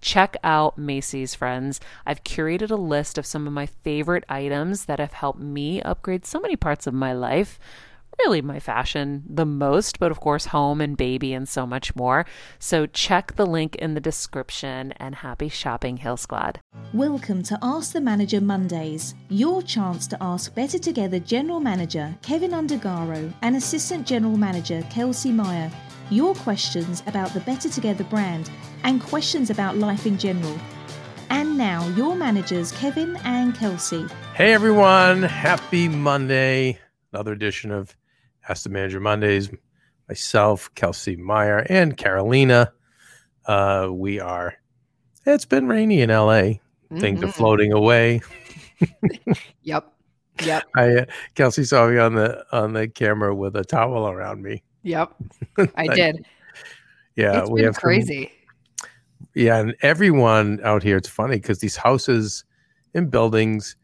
[0.00, 1.80] Check out Macy's, friends.
[2.06, 6.24] I've curated a list of some of my favorite items that have helped me upgrade
[6.24, 7.58] so many parts of my life.
[8.20, 12.26] Really, my fashion the most, but of course, home and baby and so much more.
[12.58, 16.58] So, check the link in the description and happy shopping, Heal Squad.
[16.92, 22.50] Welcome to Ask the Manager Mondays, your chance to ask Better Together General Manager Kevin
[22.50, 25.70] Undergaro and Assistant General Manager Kelsey Meyer
[26.10, 28.50] your questions about the Better Together brand
[28.84, 30.58] and questions about life in general.
[31.30, 34.06] And now, your managers, Kevin and Kelsey.
[34.34, 36.78] Hey everyone, happy Monday.
[37.12, 37.96] Another edition of
[38.48, 39.50] Ask the Manager Mondays.
[40.08, 42.72] Myself, Kelsey Meyer, and Carolina.
[43.44, 44.54] Uh, we are,
[45.26, 46.16] it's been rainy in LA.
[46.90, 47.00] Mm-hmm.
[47.00, 47.32] Things are mm-hmm.
[47.32, 48.22] floating away.
[49.62, 49.92] yep.
[50.42, 50.64] Yep.
[50.76, 54.62] I uh, Kelsey saw me on the on the camera with a towel around me.
[54.88, 55.14] Yep,
[55.76, 56.24] I did.
[57.14, 58.32] Yeah, it's we have crazy.
[58.80, 58.88] Some,
[59.34, 60.96] yeah, and everyone out here.
[60.96, 62.44] It's funny because these houses
[62.94, 63.76] and buildings,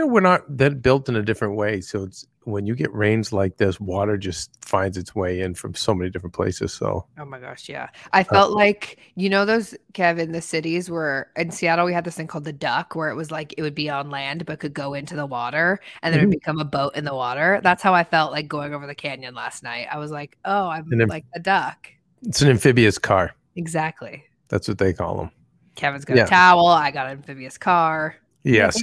[0.00, 1.82] you know, we're not that built in a different way.
[1.82, 5.74] So it's when you get rains like this, water just finds its way in from
[5.74, 6.72] so many different places.
[6.72, 7.88] So, oh my gosh, yeah.
[8.14, 11.92] I uh, felt uh, like, you know, those Kevin, the cities where in Seattle we
[11.92, 14.46] had this thing called the duck where it was like it would be on land
[14.46, 16.24] but could go into the water and then mm-hmm.
[16.24, 17.60] it would become a boat in the water.
[17.62, 19.86] That's how I felt like going over the canyon last night.
[19.92, 21.88] I was like, oh, I'm like a duck.
[22.22, 23.34] It's an amphibious car.
[23.56, 24.24] Exactly.
[24.48, 25.30] That's what they call them.
[25.74, 26.24] Kevin's got yeah.
[26.24, 26.68] a towel.
[26.68, 28.16] I got an amphibious car.
[28.44, 28.80] Yes.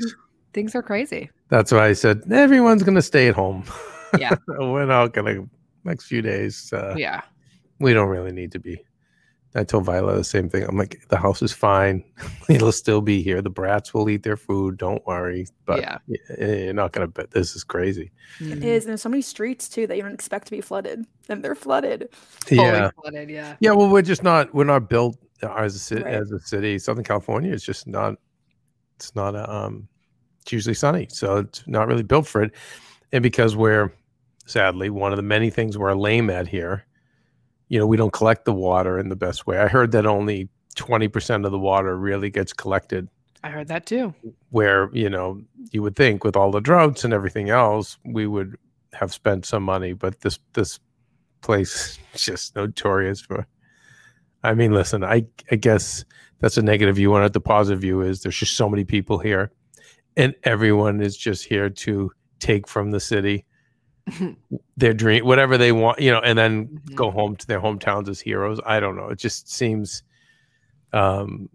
[0.57, 1.29] Things, things are crazy.
[1.49, 3.63] That's why I said everyone's going to stay at home.
[4.17, 4.35] Yeah.
[4.47, 5.49] We're not going to,
[5.83, 6.73] next few days.
[6.73, 7.21] Uh, yeah.
[7.79, 8.83] We don't really need to be.
[9.55, 10.63] I told Viola the same thing.
[10.63, 12.03] I'm like, the house is fine.
[12.49, 13.41] It'll still be here.
[13.41, 14.77] The brats will eat their food.
[14.77, 15.47] Don't worry.
[15.65, 15.97] But yeah.
[16.39, 17.31] you're not going to bet.
[17.31, 18.11] This is crazy.
[18.39, 18.85] It is.
[18.85, 21.05] And there's so many streets too that you don't expect to be flooded.
[21.29, 22.09] And they're flooded.
[22.49, 22.89] Yeah.
[23.01, 23.29] flooded.
[23.29, 23.55] Yeah.
[23.59, 23.71] Yeah.
[23.71, 26.13] Well, we're just not, we're not built as a city, right.
[26.15, 26.77] as a city.
[26.79, 28.15] Southern California is just not,
[28.95, 29.87] it's not a, um,
[30.47, 32.53] it's usually sunny, so it's not really built for it.
[33.11, 33.91] And because we're
[34.45, 36.85] sadly one of the many things we're lame at here,
[37.67, 39.57] you know, we don't collect the water in the best way.
[39.57, 40.47] I heard that only
[40.77, 43.09] 20% of the water really gets collected.
[43.43, 44.13] I heard that too.
[44.51, 45.41] Where, you know,
[45.73, 48.55] you would think with all the droughts and everything else, we would
[48.93, 50.79] have spent some money, but this this
[51.41, 53.45] place is just notorious for
[54.43, 56.05] I mean, listen, I I guess
[56.39, 57.13] that's a negative view.
[57.15, 59.51] And the positive view is there's just so many people here
[60.17, 63.45] and everyone is just here to take from the city
[64.77, 66.95] their dream whatever they want you know and then mm-hmm.
[66.95, 68.59] go home to their hometowns as heroes.
[68.65, 69.09] I don't know.
[69.09, 70.03] It just seems
[70.93, 71.49] um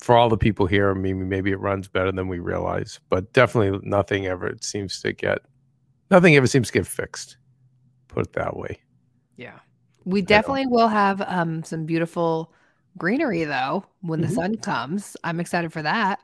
[0.00, 3.80] for all the people here maybe maybe it runs better than we realize but definitely
[3.82, 5.38] nothing ever it seems to get
[6.10, 7.36] nothing ever seems to get fixed
[8.08, 8.78] put it that way.
[9.36, 9.58] Yeah.
[10.04, 12.52] We definitely will have um some beautiful
[12.96, 14.28] greenery though when mm-hmm.
[14.28, 15.16] the sun comes.
[15.24, 16.20] I'm excited for that.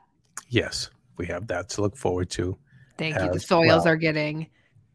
[0.47, 2.57] Yes we have that to look forward to.
[2.97, 3.31] Thank you.
[3.31, 3.87] The soils well.
[3.87, 4.47] are getting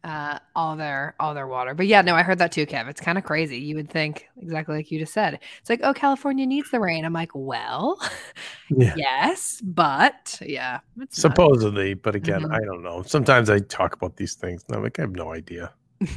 [0.04, 1.74] uh, all their all their water.
[1.74, 2.88] But yeah, no, I heard that too, Kev.
[2.88, 3.58] It's kind of crazy.
[3.58, 5.40] You would think exactly like you just said.
[5.60, 7.04] It's like, oh, California needs the rain.
[7.04, 7.98] I'm like, well,
[8.70, 8.94] yeah.
[8.96, 10.80] yes, but yeah,
[11.10, 11.94] supposedly.
[11.94, 12.02] Not.
[12.02, 12.52] But again, mm-hmm.
[12.52, 13.02] I don't know.
[13.02, 15.72] Sometimes I talk about these things, and I'm like, I have no idea.
[16.00, 16.08] you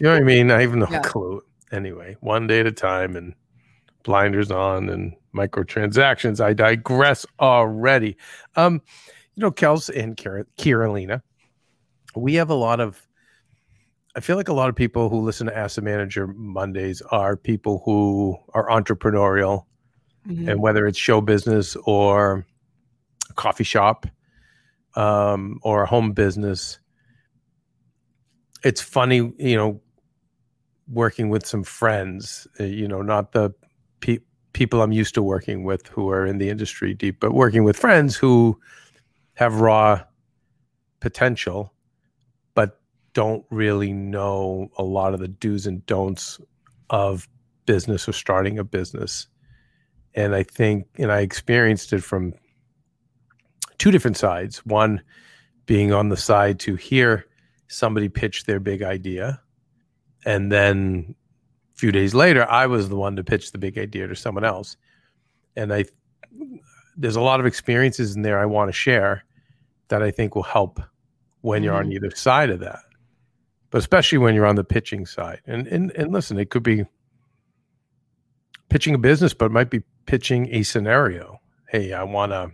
[0.00, 0.50] know what I mean?
[0.50, 1.00] I have no yeah.
[1.00, 1.40] clue.
[1.70, 3.34] Anyway, one day at a time, and
[4.02, 6.40] blinders on, and microtransactions.
[6.44, 8.16] I digress already.
[8.56, 8.82] Um,
[9.38, 10.16] you know, Kels and
[10.56, 11.22] Carolina,
[12.16, 13.06] we have a lot of,
[14.16, 17.36] I feel like a lot of people who listen to Ask the Manager Mondays are
[17.36, 19.66] people who are entrepreneurial,
[20.26, 20.48] mm-hmm.
[20.48, 22.44] and whether it's show business or
[23.30, 24.08] a coffee shop
[24.96, 26.80] um, or a home business,
[28.64, 29.80] it's funny, you know,
[30.88, 33.54] working with some friends, uh, you know, not the
[34.00, 34.18] pe-
[34.52, 37.76] people I'm used to working with who are in the industry deep, but working with
[37.76, 38.58] friends who
[39.38, 40.02] have raw
[40.98, 41.72] potential,
[42.54, 42.80] but
[43.12, 46.40] don't really know a lot of the do's and don'ts
[46.90, 47.28] of
[47.64, 49.28] business or starting a business.
[50.16, 52.34] And I think, and I experienced it from
[53.78, 54.66] two different sides.
[54.66, 55.00] One
[55.66, 57.24] being on the side to hear
[57.68, 59.40] somebody pitch their big idea.
[60.26, 61.14] And then
[61.76, 64.44] a few days later, I was the one to pitch the big idea to someone
[64.44, 64.76] else.
[65.54, 65.84] And I,
[66.96, 69.22] there's a lot of experiences in there I want to share
[69.88, 70.80] that I think will help
[71.42, 71.94] when you're on Mhm.
[71.94, 72.80] either side of that,
[73.70, 75.40] but especially when you're on the pitching side.
[75.46, 76.84] And and and listen, it could be
[78.68, 81.40] pitching a business, but it might be pitching a scenario.
[81.68, 82.50] Hey, I want to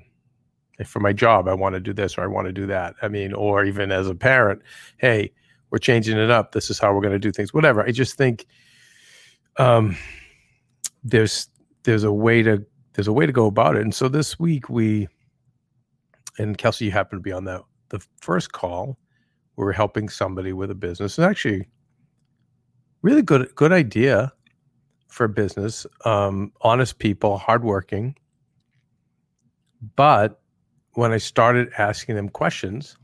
[0.84, 2.96] for my job, I want to do this or I want to do that.
[3.00, 4.60] I mean, or even as a parent,
[4.98, 5.30] hey,
[5.70, 6.50] we're changing it up.
[6.50, 7.54] This is how we're going to do things.
[7.54, 7.82] Whatever.
[7.86, 8.46] I just think
[9.56, 9.96] um,
[11.04, 11.48] there's
[11.84, 12.64] there's a way to
[12.94, 13.82] there's a way to go about it.
[13.82, 15.08] And so this week we
[16.38, 18.98] and Kelsey, you happened to be on that the first call.
[19.56, 21.68] We were helping somebody with a business, and actually,
[23.02, 24.32] really good good idea
[25.08, 25.86] for business.
[26.04, 28.16] Um, honest people, hardworking.
[29.96, 30.40] But
[30.94, 32.96] when I started asking them questions,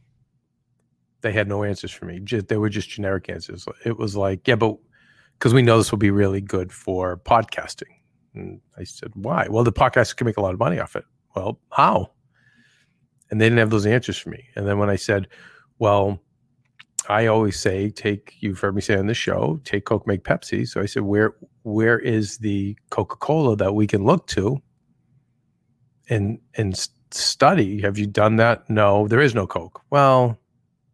[1.21, 2.21] they had no answers for me.
[2.21, 3.67] Just, they were just generic answers.
[3.85, 4.77] It was like, yeah, but
[5.38, 7.93] because we know this will be really good for podcasting.
[8.35, 9.47] And I said, why?
[9.50, 11.05] Well, the podcast can make a lot of money off it.
[11.37, 12.12] Well, how?
[13.31, 14.49] And they didn't have those answers for me.
[14.56, 15.29] And then when I said,
[15.79, 16.21] well,
[17.09, 20.67] I always say, take, you've heard me say on the show, take Coke, make Pepsi.
[20.69, 24.61] So I said, where, where is the Coca-Cola that we can look to
[26.09, 26.77] and, and
[27.11, 27.81] study?
[27.81, 28.69] Have you done that?
[28.69, 29.81] No, there is no Coke.
[29.91, 30.38] Well,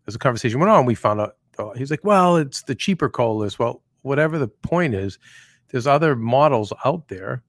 [0.07, 1.37] as the conversation went on, we found out,
[1.77, 3.59] he's like, well, it's the cheaper colas.
[3.59, 5.19] Well, whatever the point is,
[5.71, 7.43] there's other models out there.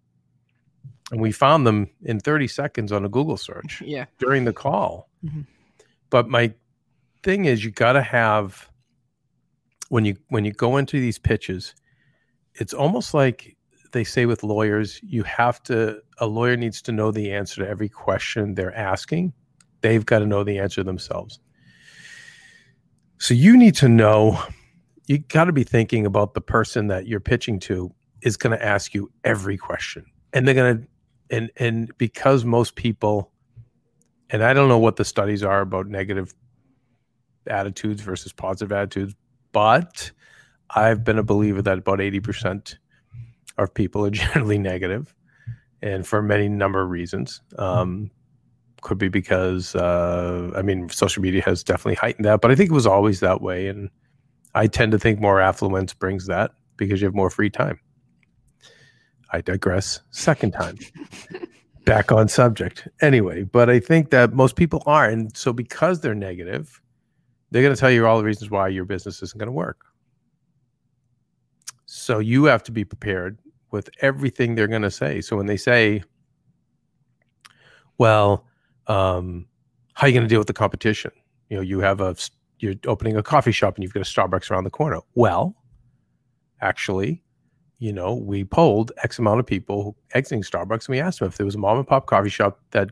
[1.11, 4.05] And we found them in 30 seconds on a Google search Yeah.
[4.19, 5.09] during the call.
[5.23, 5.45] Mhm.
[6.09, 6.53] But my
[7.23, 8.69] thing is you got to have
[9.89, 11.73] when you when you go into these pitches,
[12.55, 13.55] it's almost like
[13.93, 17.69] they say with lawyers, you have to a lawyer needs to know the answer to
[17.69, 19.31] every question they're asking.
[19.81, 21.39] They've got to know the answer themselves.
[23.19, 24.41] So you need to know
[25.07, 28.63] you got to be thinking about the person that you're pitching to is going to
[28.65, 30.05] ask you every question.
[30.33, 30.87] And they're going to
[31.29, 33.31] and and because most people
[34.29, 36.33] and I don't know what the studies are about negative
[37.47, 39.15] attitudes versus positive attitudes,
[39.53, 40.11] but
[40.71, 42.75] I've been a believer that about 80%
[43.57, 45.15] of people are generally negative,
[45.81, 47.41] and for many number of reasons.
[47.57, 48.11] Um,
[48.81, 52.69] could be because uh, I mean, social media has definitely heightened that, but I think
[52.69, 53.67] it was always that way.
[53.67, 53.89] And
[54.53, 57.79] I tend to think more affluence brings that because you have more free time.
[59.31, 60.01] I digress.
[60.11, 60.77] Second time.
[61.85, 62.87] Back on subject.
[63.01, 65.05] Anyway, but I think that most people are.
[65.07, 66.81] And so because they're negative,
[67.51, 69.85] they're going to tell you all the reasons why your business isn't going to work.
[71.85, 73.39] So you have to be prepared
[73.71, 75.21] with everything they're going to say.
[75.21, 76.03] So when they say,
[77.97, 78.45] well,
[78.87, 79.47] um,
[79.93, 81.11] how are you going to deal with the competition?
[81.49, 82.15] You know, you have a,
[82.59, 84.99] you're opening a coffee shop and you've got a Starbucks around the corner.
[85.15, 85.55] Well,
[86.61, 87.23] actually,
[87.79, 91.37] you know, we polled X amount of people exiting Starbucks and we asked them if
[91.37, 92.89] there was a mom and pop coffee shop that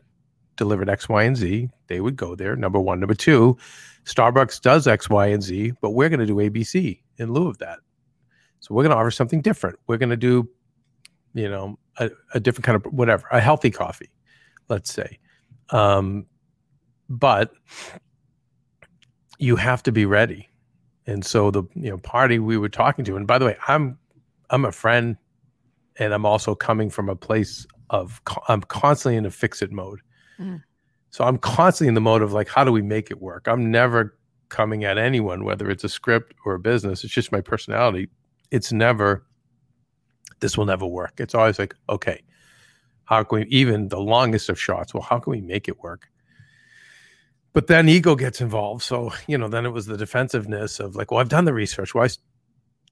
[0.56, 2.56] delivered X, Y, and Z, they would go there.
[2.56, 3.00] Number one.
[3.00, 3.56] Number two,
[4.04, 7.58] Starbucks does X, Y, and Z, but we're going to do ABC in lieu of
[7.58, 7.78] that.
[8.60, 9.78] So we're going to offer something different.
[9.86, 10.48] We're going to do,
[11.34, 14.10] you know, a, a different kind of whatever, a healthy coffee,
[14.68, 15.18] let's say.
[15.70, 16.26] Um,
[17.08, 17.52] but
[19.38, 20.48] you have to be ready.
[21.06, 23.98] And so the you know party we were talking to, and by the way, I'm
[24.50, 25.16] I'm a friend,
[25.98, 30.00] and I'm also coming from a place of I'm constantly in a fix it mode.
[30.38, 30.62] Mm.
[31.10, 33.46] So I'm constantly in the mode of like, how do we make it work?
[33.48, 37.04] I'm never coming at anyone, whether it's a script or a business.
[37.04, 38.08] It's just my personality.
[38.50, 39.24] It's never
[40.40, 41.14] this will never work.
[41.18, 42.22] It's always like, okay,
[43.04, 44.92] how can we even the longest of shots?
[44.92, 46.08] Well, how can we make it work?
[47.52, 48.82] But then ego gets involved.
[48.82, 51.94] So, you know, then it was the defensiveness of like, well, I've done the research.
[51.94, 52.08] Why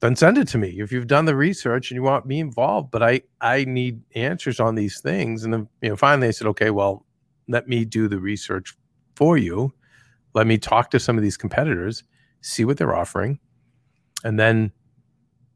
[0.01, 2.91] then send it to me if you've done the research and you want me involved.
[2.91, 5.43] But I I need answers on these things.
[5.43, 7.05] And then, you know, finally I said, okay, well,
[7.47, 8.75] let me do the research
[9.15, 9.73] for you.
[10.33, 12.03] Let me talk to some of these competitors,
[12.41, 13.39] see what they're offering.
[14.23, 14.71] And then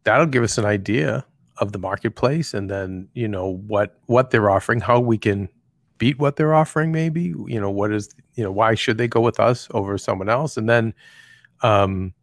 [0.03, 1.25] that'll give us an idea
[1.57, 5.49] of the marketplace and then, you know, what what they're offering, how we can
[5.99, 9.19] beat what they're offering maybe you know what is you know why should they go
[9.19, 10.93] with us over someone else and then
[11.61, 12.13] um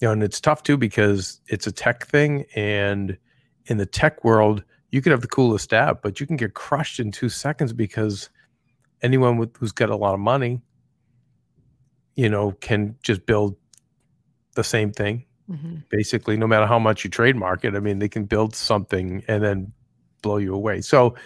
[0.00, 3.16] you know and it's tough too because it's a tech thing and
[3.66, 4.62] in the tech world
[4.94, 8.30] you could have the coolest app, but you can get crushed in two seconds because
[9.02, 10.62] anyone with, who's got a lot of money,
[12.14, 13.56] you know, can just build
[14.54, 15.24] the same thing.
[15.50, 15.78] Mm-hmm.
[15.88, 19.42] Basically, no matter how much you trademark it, I mean, they can build something and
[19.42, 19.72] then
[20.22, 20.80] blow you away.
[20.80, 21.16] So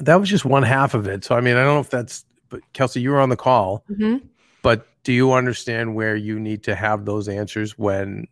[0.00, 1.22] that was just one half of it.
[1.22, 3.84] So I mean, I don't know if that's, but Kelsey, you were on the call,
[3.88, 4.26] Mm-hmm.
[4.62, 8.26] but do you understand where you need to have those answers when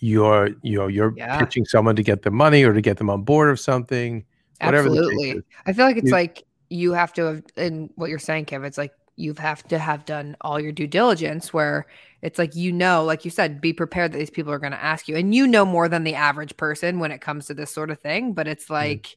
[0.00, 1.38] you're, you know, you're Yeah.
[1.38, 4.24] pitching someone to get the money or to get them on board of something,
[4.60, 5.40] whatever Absolutely.
[5.64, 8.64] I feel like it's You- like you have to have, and what you're saying, Kev,
[8.64, 11.86] it's like you have to have done all your due diligence where
[12.22, 14.82] it's like, you know, like you said, be prepared that these people are going to
[14.82, 15.14] ask you.
[15.14, 18.00] And you know more than the average person when it comes to this sort of
[18.00, 18.32] thing.
[18.32, 18.74] But it's mm-hmm.
[18.74, 19.16] like,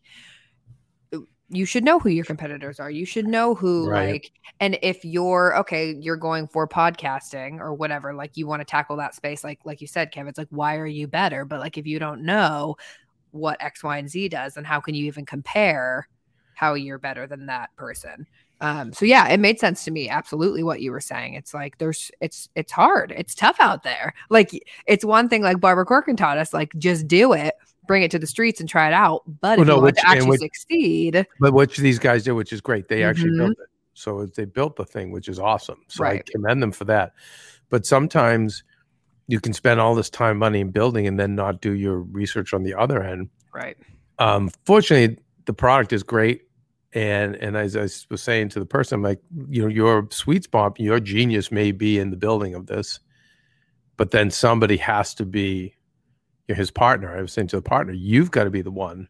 [1.49, 2.91] you should know who your competitors are.
[2.91, 4.11] You should know who, Right.
[4.11, 8.65] like, and if you're okay, you're going for podcasting or whatever, like you want to
[8.65, 11.45] tackle that space, like, like you said, Kevin, it's like, why are you better?
[11.45, 12.77] But like, if you don't know
[13.31, 16.07] what X, Y, and Z does, and how can you even compare
[16.53, 18.27] how you're better than that person?
[18.61, 20.09] Um, so yeah, it made sense to me.
[20.09, 21.33] Absolutely, what you were saying.
[21.33, 23.13] It's like there's, it's, it's hard.
[23.15, 24.13] It's tough out there.
[24.29, 24.51] Like
[24.85, 27.55] it's one thing, like Barbara Corcoran taught us, like just do it,
[27.89, 29.23] bring it to the streets and try it out.
[29.41, 32.23] But Well, if no, you want which- to actually which- succeed, But what these guys
[32.23, 33.37] did, which is great, they actually Mhm.
[33.39, 33.67] built it.
[33.95, 35.79] So they built the thing, which is awesome.
[35.87, 36.23] So Right.
[36.25, 37.13] I commend them for that.
[37.71, 38.63] But sometimes
[39.27, 42.53] you can spend all this time, money in building, and then not do your research
[42.53, 43.29] on the other end.
[43.51, 43.75] right?
[44.19, 46.43] Um, fortunately, the product is great.
[46.93, 47.81] And and as I
[48.11, 49.19] was saying to the person, I'm like,
[49.49, 52.99] you know, your sweet spot, your genius may be in the building of this,
[53.97, 55.73] but then somebody has to be
[56.49, 57.15] you know, his partner.
[57.15, 59.07] I was saying to the partner, you've got to be the one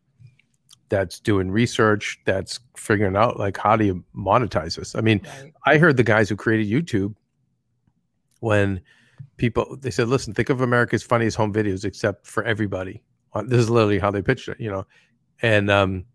[0.90, 4.94] that's doing research, that's figuring out like how do you monetize this.
[4.94, 5.54] I mean, Right.
[5.66, 7.16] I heard the guys who created YouTube
[8.42, 8.82] when
[9.38, 13.02] people they said, "Listen, think of America's funniest home videos, except for everybody."
[13.34, 14.86] Uh, This is literally how they pitched it, you know,
[15.42, 16.06] and um,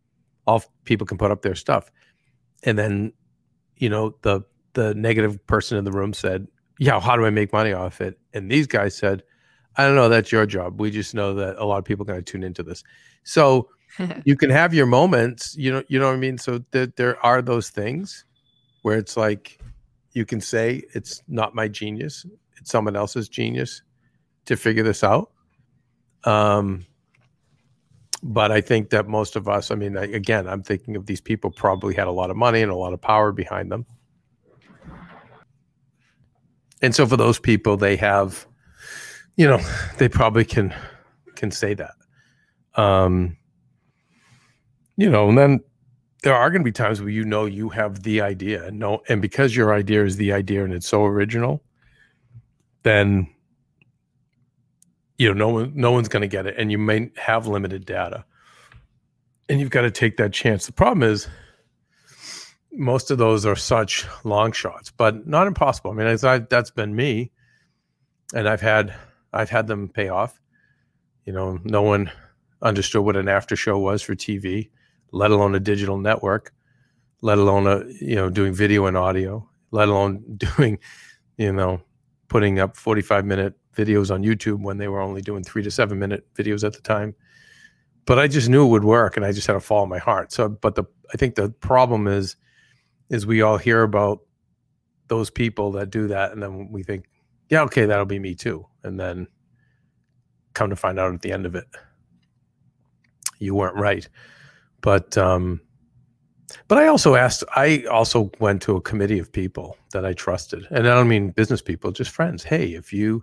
[0.46, 1.90] all people can put up their stuff,
[2.64, 3.12] and then,
[3.78, 4.42] you know, the
[4.74, 8.18] the negative person in the room said, "Yeah, how do I make money off it?"
[8.34, 9.22] And these guys said,
[9.76, 10.08] "I don't know.
[10.08, 10.80] That's your job.
[10.80, 12.82] We just know that a lot of people are going to tune into this."
[13.24, 13.68] So
[14.24, 17.24] you can have your moments you know you know what i mean so there, there
[17.24, 18.24] are those things
[18.82, 19.58] where it's like
[20.12, 22.26] you can say it's not my genius
[22.56, 23.82] it's someone else's genius
[24.46, 25.30] to figure this out
[26.24, 26.84] um
[28.22, 31.20] but i think that most of us i mean I, again i'm thinking of these
[31.20, 33.86] people probably had a lot of money and a lot of power behind them
[36.82, 38.46] and so for those people they have
[39.36, 39.60] you know
[39.98, 40.74] they probably can
[41.34, 41.94] can say that
[42.76, 43.36] um
[44.96, 45.60] you know, and then
[46.22, 49.20] there are going to be times where you know you have the idea, no, and
[49.20, 51.62] because your idea is the idea and it's so original,
[52.82, 53.28] then
[55.18, 57.84] you know no one no one's going to get it, and you may have limited
[57.84, 58.24] data,
[59.48, 60.66] and you've got to take that chance.
[60.66, 61.28] The problem is
[62.72, 65.90] most of those are such long shots, but not impossible.
[65.90, 67.30] I mean, I, that's been me,
[68.32, 68.94] and I've had
[69.34, 70.40] I've had them pay off.
[71.24, 72.10] You know, no one
[72.62, 74.70] understood what an after show was for TV
[75.14, 76.52] let alone a digital network,
[77.22, 80.78] let alone a you know doing video and audio, let alone doing
[81.38, 81.80] you know
[82.28, 85.98] putting up 45 minute videos on YouTube when they were only doing 3 to 7
[85.98, 87.14] minute videos at the time.
[88.06, 90.32] But I just knew it would work and I just had to follow my heart.
[90.32, 92.36] So but the I think the problem is
[93.08, 94.20] is we all hear about
[95.08, 97.04] those people that do that and then we think
[97.48, 99.26] yeah okay that'll be me too and then
[100.54, 101.66] come to find out at the end of it
[103.44, 104.08] you weren't right.
[104.80, 105.60] But um
[106.68, 110.66] but i also asked i also went to a committee of people that i trusted
[110.70, 112.44] and i don't mean business people just friends.
[112.44, 113.22] Hey if you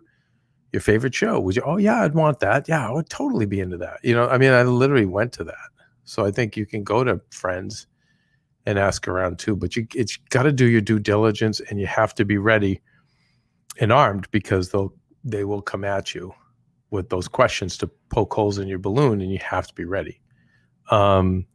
[0.74, 2.68] your favorite show would you oh yeah i'd want that.
[2.68, 4.00] Yeah i would totally be into that.
[4.04, 5.70] You know i mean i literally went to that.
[6.04, 7.88] So i think you can go to friends
[8.66, 11.88] and ask around too but you it's got to do your due diligence and you
[11.88, 12.82] have to be ready
[13.80, 16.34] and armed because they'll they will come at you
[16.90, 20.20] with those questions to poke holes in your balloon and you have to be ready
[20.90, 21.46] um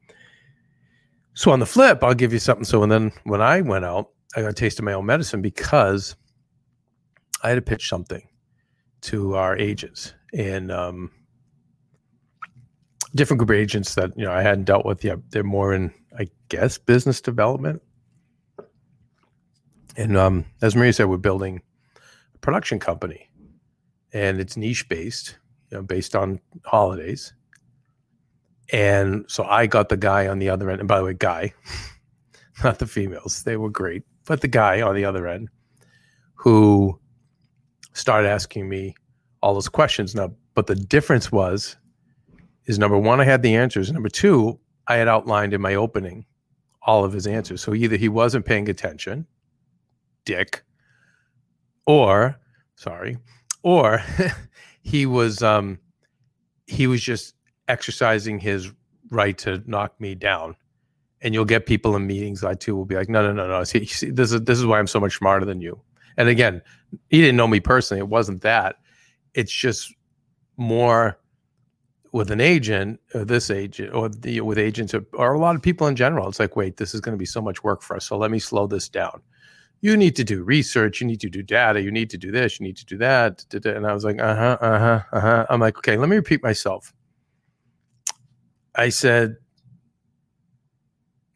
[1.37, 2.65] so on the flip, I'll give you something.
[2.65, 5.43] So and then when I went out, I got a taste of my own medicine
[5.43, 6.17] because
[7.43, 8.27] I had to pitch something
[9.03, 11.11] to our agents and um,
[13.15, 15.19] different group of agents that you know I hadn't dealt with yet.
[15.31, 17.83] They're more in, I guess, business development.
[19.95, 21.61] And um, as Maria said, we're building
[22.41, 23.31] production company,
[24.13, 25.39] and it's niche based,
[25.71, 27.33] you know, based on holidays.
[28.73, 30.81] And so I got the guy on the other end.
[30.81, 31.55] And by the way, guy,
[32.65, 35.49] not the females, they were great, but the guy on the other end
[36.35, 36.99] who
[37.93, 38.95] started asking me
[39.43, 40.15] all those questions.
[40.15, 41.77] Now, but the difference was,
[42.67, 43.93] is number one, I had the answers.
[43.93, 46.27] Number two, I had outlined in my opening
[46.83, 47.63] all of his answers.
[47.63, 49.27] So either he wasn't paying attention,
[50.25, 50.63] dick,
[51.87, 52.37] or
[52.75, 53.19] sorry,
[53.63, 54.03] or
[54.83, 55.79] he was um
[56.67, 57.35] he was just
[57.69, 58.71] exercising his
[59.11, 60.57] right to knock me down.
[61.23, 63.65] And you'll get people in meetings I too will be like, no, no, no, no.
[63.65, 65.81] See, see, this is this is why I'm so much smarter than you.
[66.17, 66.63] And again,
[67.09, 68.01] he didn't know me personally.
[68.01, 68.77] It wasn't that.
[69.35, 69.93] It's just
[70.57, 71.19] more
[72.13, 75.63] with an agent, or this agent, or the, with agents, or, or a lot of
[75.63, 76.29] people in general.
[76.29, 78.07] It's like, wait, this is going to be so much work for us.
[78.07, 79.21] So let me slow this down.
[79.81, 81.01] You need to do research.
[81.01, 81.81] You need to do data.
[81.81, 82.59] You need to do this.
[82.59, 83.45] You need to do that.
[83.65, 85.47] And I was like, uh huh, uh huh, uh huh.
[85.51, 86.93] I'm like, okay, let me repeat myself.
[88.75, 89.37] I said,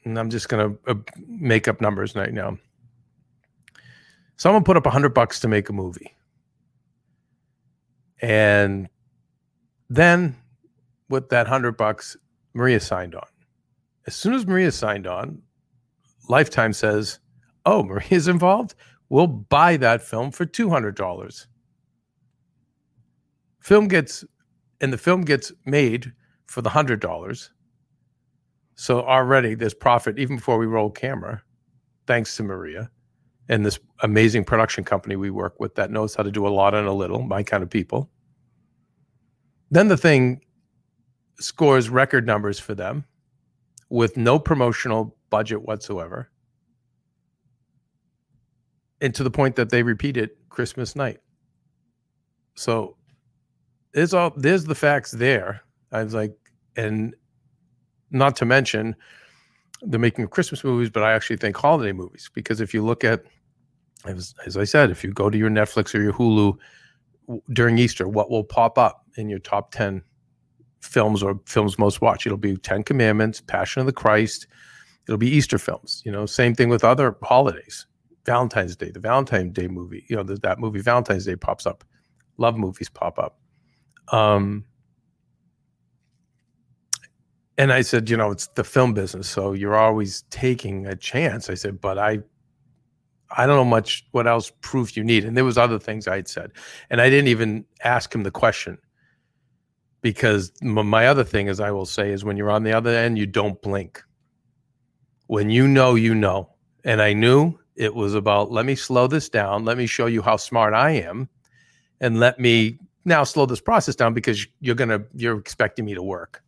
[0.04, 0.94] and I'm just going to uh,
[1.26, 2.58] make up numbers right now.
[4.36, 6.14] Someone put up a hundred bucks to make a movie.
[8.22, 8.88] And
[9.90, 10.36] then
[11.08, 12.16] with that hundred bucks,
[12.54, 13.26] Maria signed on.
[14.06, 15.42] As soon as Maria signed on,
[16.28, 17.18] Lifetime says,
[17.66, 18.74] Oh, Maria's involved?
[19.08, 21.46] We'll buy that film for $200.
[23.60, 24.24] Film gets,
[24.80, 26.12] and the film gets made
[26.46, 27.50] for the $100.
[28.74, 31.42] So already there's profit even before we roll camera,
[32.06, 32.90] thanks to Maria
[33.50, 36.72] and this amazing production company we work with that knows how to do a lot
[36.72, 38.08] and a little, my kind of people.
[39.72, 40.40] Then the thing
[41.40, 43.04] scores record numbers for them
[43.88, 46.30] with no promotional budget whatsoever.
[49.00, 51.18] And to the point that they repeat it Christmas night.
[52.54, 52.96] So
[53.92, 55.62] there's all there's the facts there.
[55.92, 56.34] I was like,
[56.76, 57.14] and
[58.10, 58.94] not to mention
[59.82, 63.02] the making of Christmas movies, but I actually think holiday movies because if you look
[63.04, 63.24] at
[64.06, 66.56] as, as I said, if you go to your Netflix or your Hulu
[67.52, 70.02] during Easter, what will pop up in your top 10
[70.80, 72.26] films or films most watched.
[72.26, 74.46] It'll be Ten Commandments, Passion of the Christ.
[75.06, 76.02] It'll be Easter films.
[76.04, 77.86] You know, same thing with other holidays.
[78.26, 80.04] Valentine's Day, the Valentine's Day movie.
[80.08, 81.84] You know, the, that movie Valentine's Day pops up.
[82.36, 83.38] Love movies pop up.
[84.12, 84.64] Um,
[87.58, 91.50] and I said, you know, it's the film business, so you're always taking a chance.
[91.50, 92.20] I said, but I,
[93.36, 95.24] I don't know much what else proof you need.
[95.24, 96.52] And there was other things I had said,
[96.88, 98.78] and I didn't even ask him the question
[100.02, 103.18] because my other thing is i will say is when you're on the other end
[103.18, 104.02] you don't blink
[105.26, 106.48] when you know you know
[106.84, 109.64] and i knew it was about let me slow this down.
[109.64, 111.28] Let me show you how smart i am
[112.00, 116.02] and let me now slow this process down because you're gonna you're expecting me to
[116.02, 116.42] work.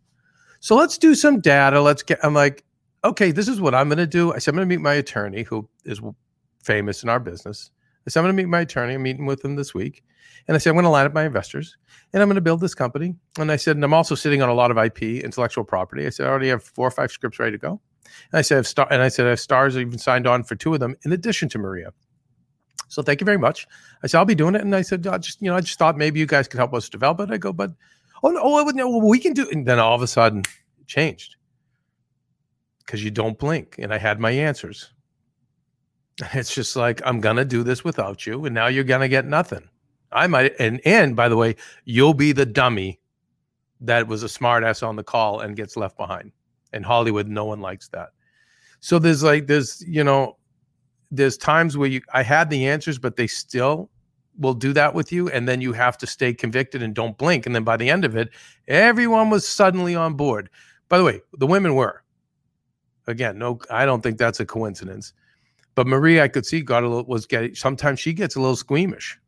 [0.61, 1.81] So let's do some data.
[1.81, 2.65] Let's get i'm like
[3.05, 4.33] okay this is what i'm gonna do.
[4.33, 6.01] I said i'm gonna meet my attorney who is
[6.63, 7.71] famous in our business.
[8.07, 8.95] I said i'm gonna meet my attorney.
[8.95, 10.03] I'm meeting with him this week.
[10.49, 11.77] And I said, I'm to line up my investors
[12.13, 13.15] and I'm to build this company.
[13.39, 16.07] And I said, and I'm also sitting on a lot of IP, intellectual property.
[16.07, 17.81] I said, I already have four or five scripts ready to go.
[18.05, 20.55] And I said, I've star- and I said, I have stars even signed on for
[20.55, 21.93] two of them in addition to Maria.
[22.89, 23.67] So thank you very much.
[24.03, 24.61] I said, I'll be doing it.
[24.61, 26.75] And I said, I just, you know, I just thought maybe you guys could help
[26.75, 27.31] us develop it.
[27.31, 27.73] I go, but,
[28.23, 29.55] oh, no, oh, no, we can do it.
[29.55, 30.41] And then all of a sudden
[30.79, 31.37] it changed
[32.85, 33.77] because you don't blink.
[33.79, 34.93] And I had my answers.
[36.35, 38.45] It's just like, I'm to do this without you.
[38.45, 39.69] And now you're to get nothing.
[40.13, 43.01] I might and and by the way, you'll be the dummy
[43.81, 46.33] that was a smartass on the call and gets left behind.
[46.73, 48.11] In Hollywood, no one likes that.
[48.81, 50.37] So there's like there's you know
[51.11, 53.91] there's times where you I had the answers, but they still
[54.39, 57.47] will do that with you, and then you have to stay convicted and don't blink.
[57.47, 58.31] And then by the end of it,
[58.67, 60.49] everyone was suddenly on board.
[60.89, 62.03] By the way, the women were.
[63.07, 65.13] Again, no, I don't think that's a coincidence.
[65.75, 68.57] But Marie, I could see got a little was getting sometimes she gets a little
[68.57, 69.19] squeamish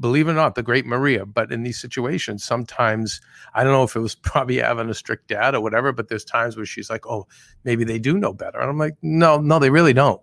[0.00, 1.26] believe it or not, the great Maria.
[1.26, 3.20] But in these situations, sometimes
[3.54, 6.24] I don't know if it was probably having a strict dad or whatever, but there's
[6.24, 7.26] times where she's like, oh,
[7.64, 8.58] maybe they do know better.
[8.58, 10.20] And I'm like, no, no, they really don't.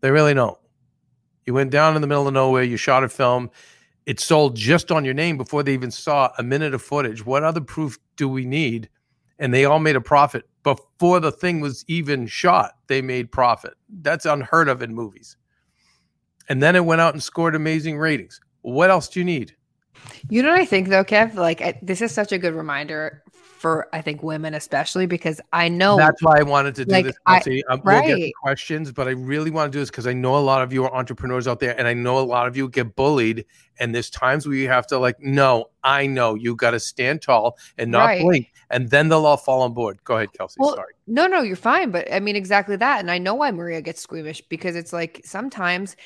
[0.00, 0.58] They really don't.
[1.46, 3.50] You went down in the middle of nowhere, you shot a film,
[4.06, 7.24] it sold just on your name before they even saw a minute of footage.
[7.24, 8.88] What other proof do we need?
[9.38, 12.72] And they all made a profit before the thing was even shot.
[12.86, 13.74] They made profit.
[13.88, 15.36] That's unheard of in movies
[16.48, 18.40] and then it went out and scored amazing ratings.
[18.64, 19.54] What else do you need?
[20.30, 21.34] You know what I think though, Kev?
[21.34, 23.22] Like I, this is such a good reminder
[23.58, 27.04] for I think women especially because I know that's why I wanted to do like,
[27.04, 27.16] this.
[27.26, 28.06] I, um, right.
[28.06, 30.62] We'll get questions, but I really want to do this because I know a lot
[30.62, 33.44] of you are entrepreneurs out there, and I know a lot of you get bullied.
[33.80, 37.20] And there's times where you have to like, no, I know you got to stand
[37.20, 38.22] tall and not right.
[38.22, 39.98] blink, and then they'll all fall on board.
[40.04, 40.56] Go ahead, Kelsey.
[40.58, 40.94] Well, Sorry.
[41.06, 41.90] No, no, you're fine.
[41.90, 43.00] But I mean, exactly that.
[43.00, 45.96] And I know why Maria gets squeamish because it's like sometimes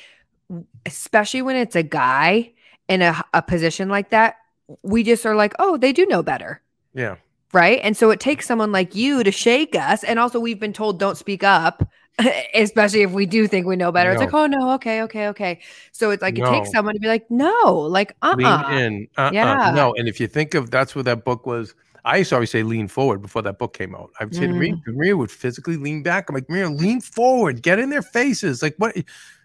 [0.85, 2.51] especially when it's a guy
[2.87, 4.35] in a, a position like that,
[4.83, 6.61] we just are like, oh, they do know better.
[6.93, 7.15] Yeah.
[7.53, 7.79] right?
[7.83, 10.03] And so it takes someone like you to shake us.
[10.03, 11.87] And also, we've been told don't speak up,
[12.53, 14.11] especially if we do think we know better.
[14.11, 15.59] It's like, oh no, okay, okay, okay.
[15.91, 17.53] So it's like it takes someone to be like, no,
[17.89, 19.07] like, uh, Lean uh in.
[19.17, 19.31] Uh-uh.
[19.33, 19.71] Yeah.
[19.75, 19.93] No.
[19.95, 21.73] And if you think of that's what that book was,
[22.05, 24.09] I used to always say lean forward before that book came out.
[24.19, 24.95] I would say to Maria, Mm.
[24.95, 26.29] Maria would physically lean back.
[26.29, 28.61] I'm like, Maria, lean forward, get in their faces.
[28.61, 28.95] Like, what?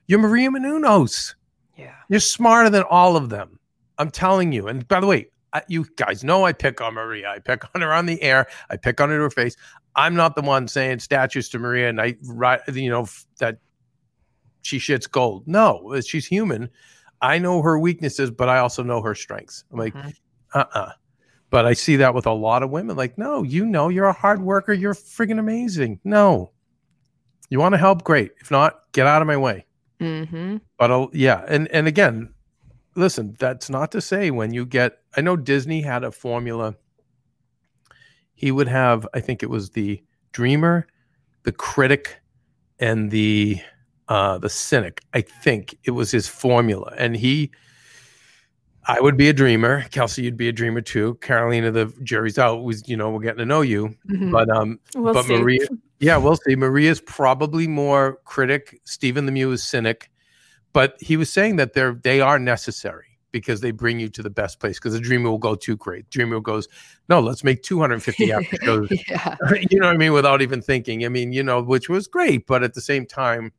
[0.06, 1.34] You're Maria Menounos.
[1.76, 3.58] yeah, You're smarter than all of them.
[3.98, 4.68] I'm telling you.
[4.68, 7.30] And by the way, I, you guys know I pick on Maria.
[7.30, 8.46] I pick on her on the air.
[8.70, 9.56] I pick on her to her face.
[9.96, 12.16] I'm not the one saying statues to Maria and I,
[12.72, 13.06] you know,
[13.38, 13.58] that
[14.62, 15.46] she shits gold.
[15.46, 16.68] No, she's human.
[17.20, 19.64] I know her weaknesses, but I also know her strengths.
[19.72, 19.94] I'm like,
[20.52, 20.90] uh uh
[21.50, 22.96] But I see that with a lot of women.
[22.96, 24.72] Like, no, you know, you're a hard worker.
[24.72, 26.00] You're friggin' amazing.
[26.02, 26.50] No,
[27.48, 28.02] you want to help?
[28.02, 28.32] Great.
[28.40, 29.64] If not, get out of my way.
[30.04, 30.60] Mhm.
[30.78, 32.32] But uh, yeah, and and again,
[32.94, 34.98] listen, that's not to say when you get.
[35.16, 36.74] I know Disney had a formula.
[38.34, 40.86] He would have, I think it was the dreamer,
[41.44, 42.20] the critic,
[42.80, 43.60] and the
[44.08, 45.00] uh the cynic.
[45.14, 47.50] I think it was his formula, and he.
[48.86, 49.82] I would be a dreamer.
[49.92, 51.14] Kelsey, you'd be a dreamer too.
[51.22, 52.64] Carolina, the jury's out.
[52.64, 54.30] Was you know we're getting to know you, Mhm.
[54.30, 55.38] but um, We'll but see.
[55.38, 55.66] Maria,
[56.00, 56.56] yeah, we'll see.
[56.56, 58.80] Maria's probably more critic.
[58.84, 60.10] Stephen Lemieux is cynic,
[60.72, 64.30] but he was saying that they're they are necessary because they bring you to the
[64.30, 64.78] best place.
[64.78, 66.08] Because the dreamer will go too great.
[66.10, 66.68] Dreamer goes,
[67.08, 68.88] no, let's make 250 after shows.
[69.08, 69.36] yeah,
[69.70, 70.12] you know what I mean?
[70.12, 71.04] Without even thinking.
[71.04, 73.52] I mean, you know, which was great, but at the same time,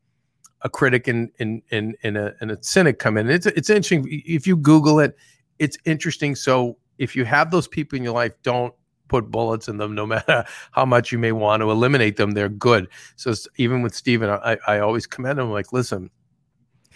[0.61, 3.29] a critic and and and, and a and a cynic come in.
[3.29, 5.15] It's it's interesting if you Google it.
[5.59, 6.35] It's interesting.
[6.35, 8.73] So if you have those people in your life, don't
[9.07, 9.95] put bullets in them.
[9.95, 12.87] No matter how much you may want to eliminate them, they're good.
[13.15, 15.51] So even with Steven, I I always commend him.
[15.51, 16.09] Like, listen,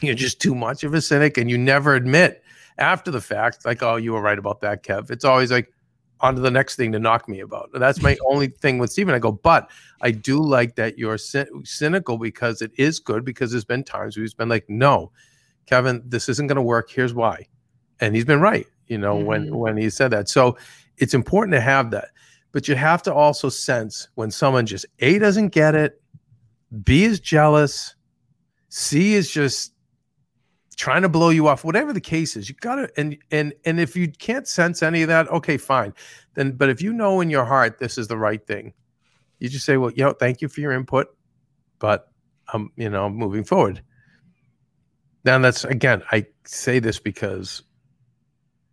[0.01, 2.43] you're just too much of a cynic, and you never admit
[2.77, 5.11] after the fact, like, oh, you were right about that, Kev.
[5.11, 5.71] It's always like
[6.21, 7.69] on to the next thing to knock me about.
[7.73, 9.13] That's my only thing with Steven.
[9.15, 9.69] I go, but
[10.01, 14.17] I do like that you're cy- cynical because it is good because there's been times
[14.17, 15.11] where he's been like, no,
[15.65, 16.89] Kevin, this isn't going to work.
[16.89, 17.47] Here's why.
[18.01, 19.55] And he's been right, you know, when Mhm.
[19.55, 20.27] when he said that.
[20.29, 20.57] So
[20.99, 22.09] it's important to have that.
[22.51, 26.01] But you have to also sense when someone just A doesn't get it,
[26.83, 27.95] B is jealous,
[28.69, 29.73] C is just
[30.79, 33.95] trying to blow you off, whatever the case is, you gotta and and and if
[33.95, 35.93] you can't sense any of that, okay, fine.
[36.35, 38.73] Then but if you know in your heart this is the right thing,
[39.39, 41.07] you just say, Well, you know, thank you for your input,
[41.79, 42.09] but
[42.53, 43.83] I'm you know, moving forward.
[45.25, 47.63] Now that's again, I say this because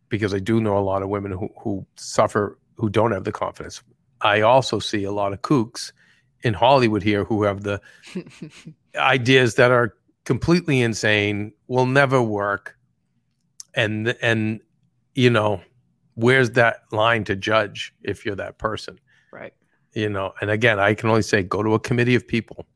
[0.09, 3.33] because I do know a lot of women who, who suffer who don't have the
[3.33, 3.83] confidence.
[4.21, 5.93] I also see a lot of kooks
[6.43, 7.81] in Hollywood here who have the
[8.97, 9.95] ideas that are
[10.27, 12.77] completely insane, will never work.
[13.75, 14.61] And and
[15.15, 15.63] you know,
[16.15, 19.01] where's that line to judge if you're that person?
[19.33, 19.55] right.
[19.95, 22.67] You know, and again, I can only say go to a committee of people.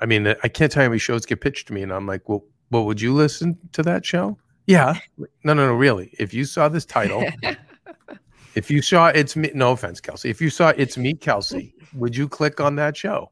[0.00, 2.06] I mean, I can't tell you how many shows get pitched to me, and I'm
[2.06, 4.38] like, well, well, would you listen to that show?
[4.66, 4.98] Yeah.
[5.18, 6.14] No, no, no, really.
[6.18, 7.24] If you saw this title,
[8.54, 10.30] if you saw it's me, no offense, Kelsey.
[10.30, 13.30] If you saw it's me, Kelsey, would you click on that show?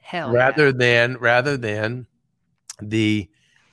[0.00, 0.38] Hell, yeah.
[0.38, 2.06] rather than rather than
[2.82, 3.28] the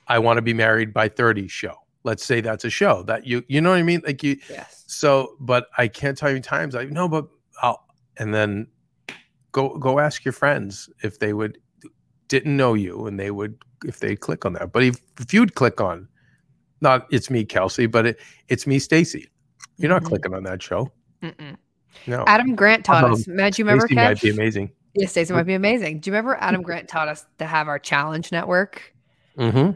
[0.08, 1.76] I want to be married by 30 show.
[2.04, 4.02] Let's say that's a show that you you know what I mean?
[4.06, 7.28] Like you yes, so but I can't tell you times I no, but
[7.62, 7.84] I'll
[8.17, 8.67] and then
[9.52, 11.58] go go ask your friends if they would
[12.28, 14.72] didn't know you and they would if they click on that.
[14.72, 16.08] But if, if you'd click on
[16.82, 19.28] not it's me, Kelsey, but it, it's me, Stacy.
[19.78, 20.08] You're not Mhm.
[20.08, 20.92] clicking on that show.
[21.22, 21.56] Mm-mm.
[22.06, 22.24] No.
[22.28, 23.28] Adam Grant taught Um, us.
[23.28, 23.88] Matt, do you remember?
[23.88, 24.72] Stacy might be amazing.
[24.94, 26.00] Yes, Stacy might be amazing.
[26.00, 28.94] Do you remember Adam Grant taught us to have our challenge network?
[29.38, 29.72] Mm-hmm.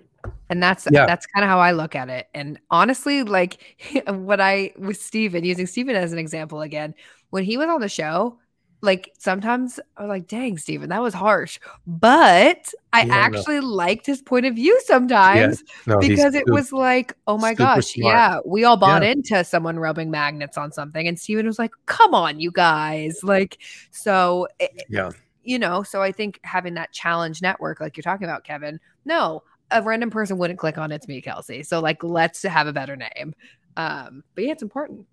[0.49, 1.05] And that's Yeah.
[1.07, 2.27] that's kind of how I look at it.
[2.33, 3.57] And honestly, like
[4.07, 6.93] what I with Steven, using Steven as an example again,
[7.31, 8.37] when he was on the show,
[8.81, 11.59] like sometimes I was like, dang, Steven, that was harsh.
[11.85, 13.13] But I Yeah, no.
[13.13, 17.93] actually liked his point of view sometimes No, because it was like, oh my gosh,
[17.93, 18.13] smart.
[18.13, 19.11] yeah, we all bought Yeah.
[19.11, 21.07] into someone rubbing magnets on something.
[21.07, 23.23] And Steven was like, come on, you guys.
[23.23, 23.59] Like,
[23.91, 25.11] so it, yeah.
[25.43, 29.43] you know, so I think having that challenge network, like you're talking about, Kevin, no,
[29.69, 31.63] a random person wouldn't click on it's me, Kelsey.
[31.63, 33.33] So like, let's have a better name.
[33.77, 35.05] Um, but yeah, it's important.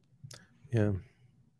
[0.72, 0.92] Yeah.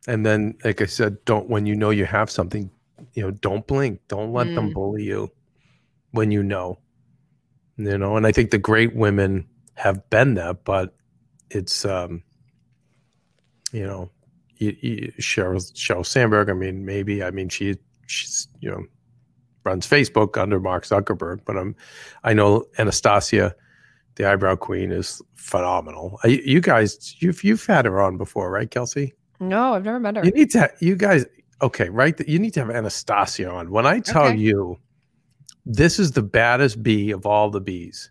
[0.09, 2.71] And then, like I said, don't, when you know you have something,
[3.13, 4.01] you know, don't blink.
[4.09, 4.75] Don't let them Mm.
[4.75, 5.31] bully you
[6.13, 6.79] when you know,
[7.77, 10.97] you know, and I think the great women have been that, but
[11.51, 12.23] it's, um,
[13.71, 14.11] you know,
[14.57, 18.83] you, you, Cheryl, Sheryl Sandberg, I mean, maybe, I mean, she, she's, you know,
[19.65, 21.77] runs Facebook under Mark Zuckerberg, but I'm,
[22.25, 23.55] I know Anastasia,
[24.15, 26.19] the eyebrow queen is phenomenal.
[26.25, 29.13] You guys, you've, you've had her on before, right, Kelsey?
[29.41, 30.25] No, I've never met her.
[30.25, 30.71] You need to.
[30.81, 31.25] You guys.
[31.63, 32.19] Okay, right.
[32.29, 33.71] You need to have Anastasia on.
[33.71, 34.37] When I tell Okay.
[34.37, 34.79] you,
[35.67, 38.11] this is the baddest bee of all the bees,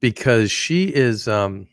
[0.00, 1.28] because she is.
[1.28, 1.66] um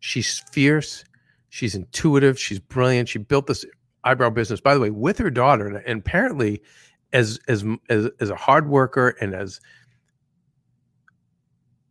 [0.00, 1.04] She's fierce.
[1.48, 2.38] She's intuitive.
[2.38, 3.08] She's brilliant.
[3.08, 3.64] She built this
[4.04, 6.62] eyebrow business, by the way, with her daughter, and, and apparently,
[7.12, 9.58] as as as as a hard worker and as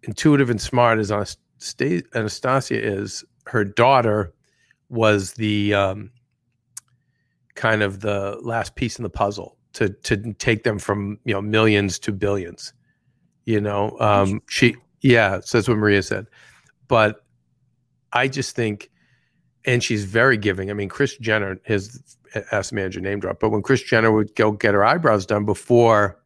[0.04, 4.34] intuitive and smart as Anastasia is, her daughter
[4.90, 6.12] was the um,
[7.56, 11.42] kind of the last piece in the puzzle to to take them from you know
[11.42, 12.74] millions to billions.
[13.46, 16.28] You know, um, she yeah, so that's what Maria said.
[16.88, 17.24] But
[18.14, 18.90] I just think,
[19.66, 20.72] and she's very giving.
[20.72, 22.18] I mean, Kris Jenner, his
[22.52, 26.22] ask manager name drop, but when Kris Jenner would go get her eyebrows done before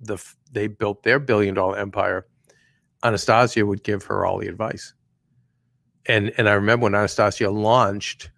[0.00, 0.18] the
[0.52, 2.26] they built their billion dollar empire,
[3.04, 4.94] Anastasia would give her all the advice.
[6.08, 8.30] And and I remember when Anastasia launched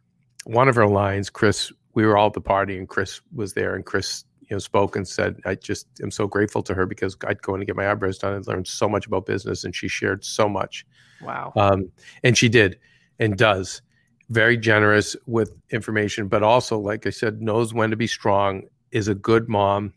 [0.45, 3.75] one of her lines, Kris, we were all at the party and Kris was there
[3.75, 7.17] and Kris, you know, spoke and said, I just am so grateful to her because
[7.27, 9.75] I'd go in to get my eyebrows done and learned so much about business and
[9.75, 10.87] she shared so much.
[11.23, 11.53] Wow.
[11.57, 11.91] Um,
[12.23, 12.79] and she did
[13.19, 13.83] and does.
[14.31, 19.09] Very generous with information, but also, like I said, knows when to be strong, is
[19.09, 19.93] a good mom,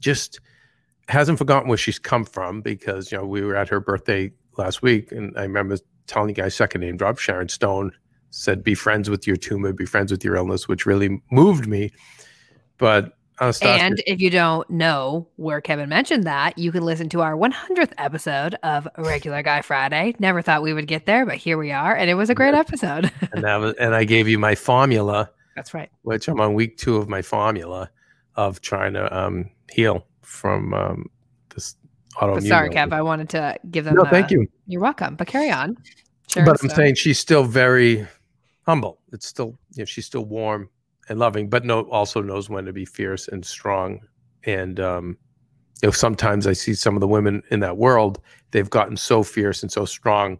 [0.00, 0.40] just
[1.08, 4.82] hasn't forgotten where she's come from because, you know, we were at her birthday last
[4.82, 7.92] week and I remember telling you guys second name drop, Sharon Stone
[8.30, 11.92] said, be friends with your tumor, be friends with your illness, which really moved me.
[12.78, 17.20] But Anastasia, And if you don't know where Kevin mentioned that, you can listen to
[17.20, 20.14] our 100th episode of Regular Guy Friday.
[20.18, 21.94] Never thought we would get there, but here we are.
[21.94, 23.10] And it was a great episode.
[23.32, 25.90] and, that was, and I gave you my formula That's right.
[26.02, 27.90] which I'm on week two of my formula
[28.36, 31.10] of trying to um, heal from um,
[32.16, 32.34] autoimmune.
[32.34, 32.70] But sorry.
[32.70, 34.46] Kev, I wanted to give them No, the- thank you.
[34.66, 35.16] You're welcome.
[35.16, 35.76] But carry on.
[36.28, 36.76] Sharon But I'm Stone.
[36.76, 38.06] saying she's still very
[38.66, 38.98] humble.
[39.12, 40.70] It's still, you know, she's still warm
[41.08, 44.00] and loving, but no, also knows when to be fierce and strong.
[44.44, 45.18] And um,
[45.82, 48.20] you know, sometimes I see some of the women in that world;
[48.52, 50.38] they've gotten so fierce and so strong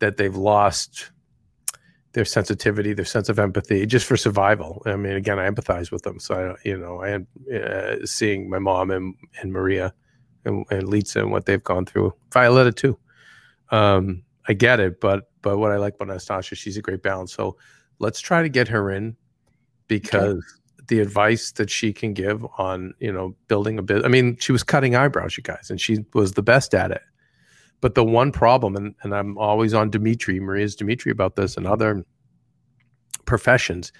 [0.00, 1.10] that they've lost
[2.12, 4.82] their sensitivity, their sense of empathy, just for survival.
[4.86, 6.18] I mean, again, I empathize with them.
[6.20, 9.92] So, I, you know, I am uh, seeing my mom and, and Maria
[10.44, 12.14] and, and Lisa and what they've gone through.
[12.32, 12.98] Violetta too.
[13.70, 17.32] Um, I get it, but but what I like about Anastasia, she's a great balance.
[17.32, 17.56] So
[17.98, 19.16] let's try to get her in
[19.88, 20.42] because
[20.88, 24.04] the advice that she can give on you know building a bit.
[24.04, 27.02] I mean, she was cutting eyebrows, you guys, and she was the best at it.
[27.80, 31.66] But the one problem, and, and I'm always on Dimitri, Maria's Dimitri about this and
[31.66, 32.04] other
[33.26, 33.92] professions,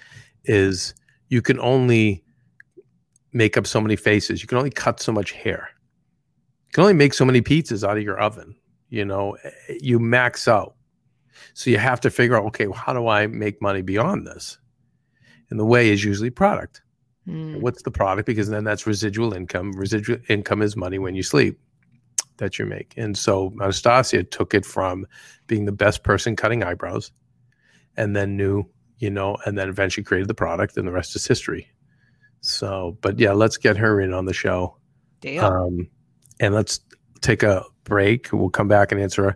[0.45, 0.95] is
[1.29, 2.23] you can only
[3.33, 4.41] make up so many faces.
[4.41, 5.69] You can only cut so much hair.
[6.75, 8.53] Can only make so many pizzas out of your oven.
[8.89, 9.37] You know,
[9.79, 10.75] you max out.
[11.53, 14.57] So you have to figure out, okay, well, how do I make money beyond this?
[15.49, 16.81] And the way is usually product.
[17.25, 17.61] Mm.
[17.61, 18.25] What's the product?
[18.25, 19.71] Because then that's residual income.
[19.71, 21.57] Residual income is money when you sleep
[22.39, 22.93] that you make.
[22.97, 25.07] And so Anastasia took it from
[25.47, 27.09] being the best person cutting eyebrows
[27.95, 28.65] and then knew,
[28.97, 31.69] you know, and then eventually created the product and the rest is history.
[32.41, 34.75] So, but yeah, let's get her in on the show.
[35.21, 35.45] Deal.
[35.45, 35.87] Um,
[36.39, 36.79] and let's
[37.21, 38.29] take a break.
[38.31, 39.35] We'll come back and answer a,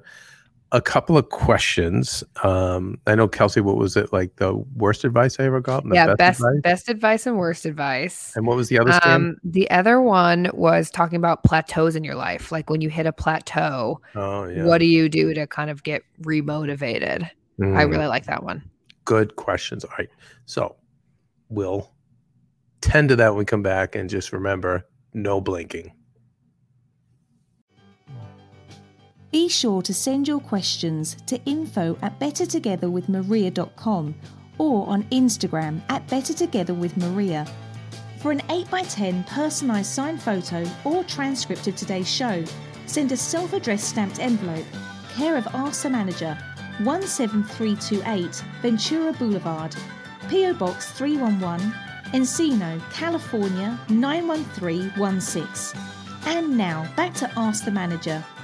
[0.72, 2.24] a couple of questions.
[2.44, 5.84] Um, I know Kelsey, what was it like the worst advice I ever got?
[5.92, 6.62] yeah, best advice?
[6.62, 8.34] best advice and worst advice.
[8.36, 9.00] And what was the other?
[9.04, 12.52] Um, the other one was talking about plateaus in your life.
[12.52, 14.66] Like when you hit a plateau, oh yeah.
[14.66, 17.24] what do you do to kind of get remotivated?
[17.24, 17.30] I
[17.66, 18.64] Mm, really like that one.
[19.06, 19.84] good questions.
[19.84, 20.08] All right.
[20.46, 20.76] So
[21.50, 21.92] we'll
[22.82, 25.92] tend to that when we come back and just remember no blinking.
[29.32, 34.16] Be sure to send your questions to info at bettertogetherwithmaria.com
[34.58, 37.48] or on Instagram at bettertogetherwithmaria.
[38.18, 42.44] For an 8x10 personalised signed photo or transcript of today's show,
[42.88, 44.66] send a self addressed stamped envelope,
[45.16, 46.36] care of the Manager,
[46.80, 49.76] 17328 Ventura Boulevard,
[50.28, 51.72] PO Box 311,
[52.14, 55.82] Encino, California 91316.
[56.26, 58.26] And now back to Ask the Manager.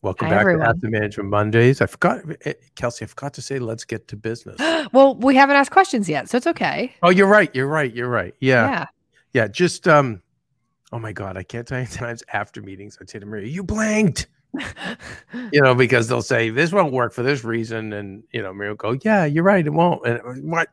[0.00, 0.60] Welcome Hi, back everyone.
[0.60, 1.80] to Ask the Manager Mondays.
[1.80, 4.56] I forgot, eh, Kelsey, I forgot to say, let's get to business.
[4.92, 6.94] well, we haven't asked questions yet, so it's okay.
[7.02, 7.52] oh, you're right.
[7.52, 7.92] You're right.
[7.92, 8.32] You're right.
[8.38, 8.70] Yeah.
[8.70, 8.84] Yeah.
[9.32, 9.48] Yeah.
[9.48, 10.22] Just, um,
[10.92, 13.64] oh my God, I can't tell you times after meetings, I'd say to Maria, you
[13.64, 14.28] blanked,
[15.52, 17.92] you know, because they'll say, this won't work for this reason.
[17.92, 19.66] And, you know, Maria will go, yeah, you're right.
[19.66, 20.06] It won't.
[20.06, 20.68] And uh, what?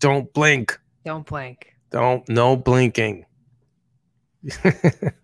[0.00, 0.78] Don't blink.
[1.04, 1.76] Don't blink.
[1.90, 3.26] Don't, no blinking.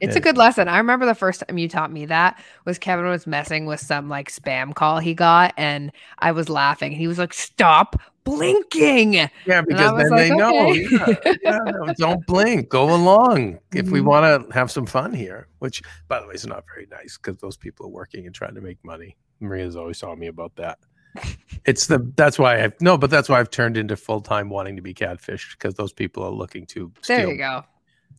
[0.00, 0.66] It's a good lesson.
[0.66, 4.08] I remember the first time you taught me that was Kevin was messing with some
[4.08, 6.92] like spam call he got, and I was laughing.
[6.92, 9.12] He was like, "Stop blinking!"
[9.46, 10.72] Yeah, because then like, they know.
[10.72, 12.70] Yeah, yeah, don't blink.
[12.70, 14.04] Go along if we Mhm.
[14.04, 15.48] want to have some fun here.
[15.58, 18.54] Which, by the way, is not very nice because those people are working and trying
[18.54, 19.16] to make money.
[19.40, 20.78] Maria's always telling me about that.
[21.66, 24.76] It's the that's why I've no, but that's why I've turned into full time wanting
[24.76, 27.16] to be catfished because those people are looking to steal.
[27.16, 27.64] There you go.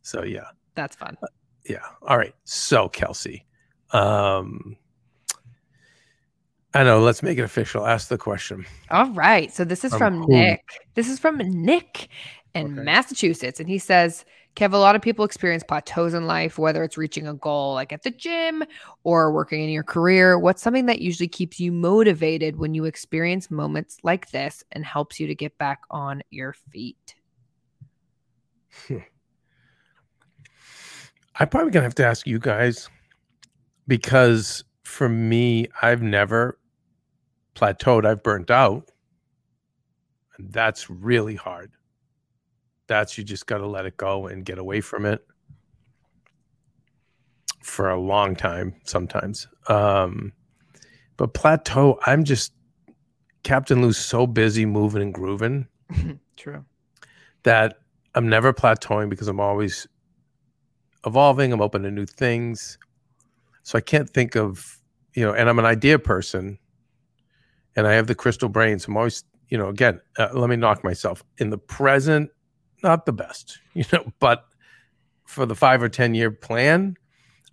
[0.03, 1.17] So yeah, That's fun.
[1.67, 1.86] yeah.
[2.01, 2.34] All right.
[2.43, 3.45] So Kelsey,
[3.91, 4.75] um,
[6.73, 7.01] I know.
[7.01, 7.86] Let's make it official.
[7.86, 8.65] Ask the question.
[8.89, 9.51] All right.
[9.53, 10.29] So this is From from?
[10.31, 10.63] Nick.
[10.95, 12.07] This is from Nick
[12.53, 12.81] in Okay.
[12.84, 13.60] Massachusetts.
[13.60, 14.23] And he says,
[14.55, 17.91] Kev, a lot of people experience plateaus in life, whether it's reaching a goal like
[17.93, 18.63] at the gym
[19.03, 20.38] or working in your career.
[20.39, 25.19] What's something that usually keeps you motivated when you experience moments like this and helps
[25.19, 27.15] you to get back on your feet?
[31.36, 32.89] I'm probably gonna have to ask you guys
[33.88, 36.60] because for me, I've never
[37.56, 38.06] plateaued.
[38.06, 38.91] I've burnt out,
[40.38, 41.72] and that's really hard.
[42.88, 45.25] That's you just got to let it go and get away from it
[47.63, 49.48] for a long time sometimes.
[49.69, 50.34] Um,
[51.15, 52.52] but plateau, I'm just
[53.44, 55.67] Captain Lou's so busy moving and grooving
[56.38, 56.65] True.
[57.44, 57.77] that
[58.13, 59.88] I'm never plateauing because I'm always
[61.06, 61.52] evolving.
[61.52, 62.77] I'm open to new things.
[63.63, 64.79] So I can't think of,
[65.13, 66.58] you know, and I'm an idea person
[67.75, 68.79] and I have the crystal brain.
[68.79, 72.29] So I'm always, you know, again, uh, let me knock myself in the present,
[72.83, 74.45] not the best, you know, but
[75.25, 76.97] for the five or 10 year plan,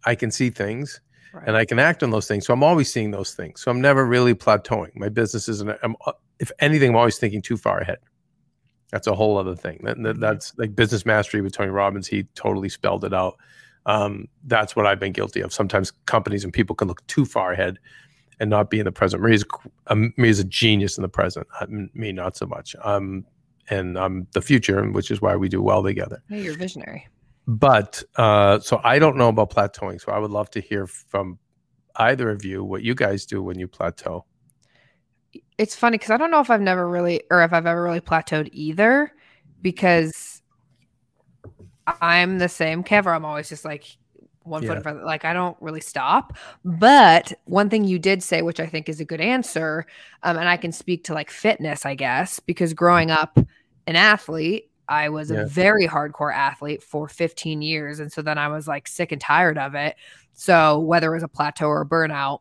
[0.04, 1.00] I can see things.
[1.46, 2.46] and I can act on those things.
[2.46, 3.60] So I'm always seeing those things.
[3.60, 4.90] So I'm never really plateauing.
[4.96, 5.70] My business isn't.
[5.82, 7.98] I'm, uh, if anything, I'm always thinking too far ahead.
[8.90, 9.80] That's a whole other thing.
[9.84, 12.06] That, that- that's like business mastery with Tony Robbins.
[12.08, 13.36] He totally spelled it out.
[13.86, 15.52] Um, that's what I've been guilty of.
[15.52, 17.78] Sometimes companies and people can look too far ahead
[18.40, 19.22] and not be in the present.
[19.22, 19.44] Maria's,
[19.88, 21.46] um, Maria's a genius in the present.
[21.60, 22.76] I, me, not so much.
[22.84, 23.24] Um,
[23.70, 27.06] and I'm the future, which is why we do well together Hey, you're visionary.
[27.46, 30.00] but uh, so I don't know about plateauing.
[30.00, 31.38] So I would love to hear from
[31.96, 34.24] either of you what you guys do when you plateau.
[35.58, 38.00] It's funny because I don't know if I've never really, or if I've ever really
[38.00, 39.12] plateaued either,
[39.62, 40.42] because
[42.00, 43.06] I'm the same, Kev.
[43.06, 43.84] I'm always just like
[44.42, 44.98] one foot in front.
[44.98, 46.36] Of, Like I don't really stop.
[46.64, 49.86] But one thing you did say, which I think is a good answer,
[50.22, 53.38] um, and I can speak to like fitness, I guess, because growing up
[53.86, 55.42] an athlete, I was Yeah.
[55.42, 59.20] a very hardcore athlete for 15 years, and so then I was like sick and
[59.20, 59.96] tired of it.
[60.34, 62.40] So whether it was a plateau or a burnout,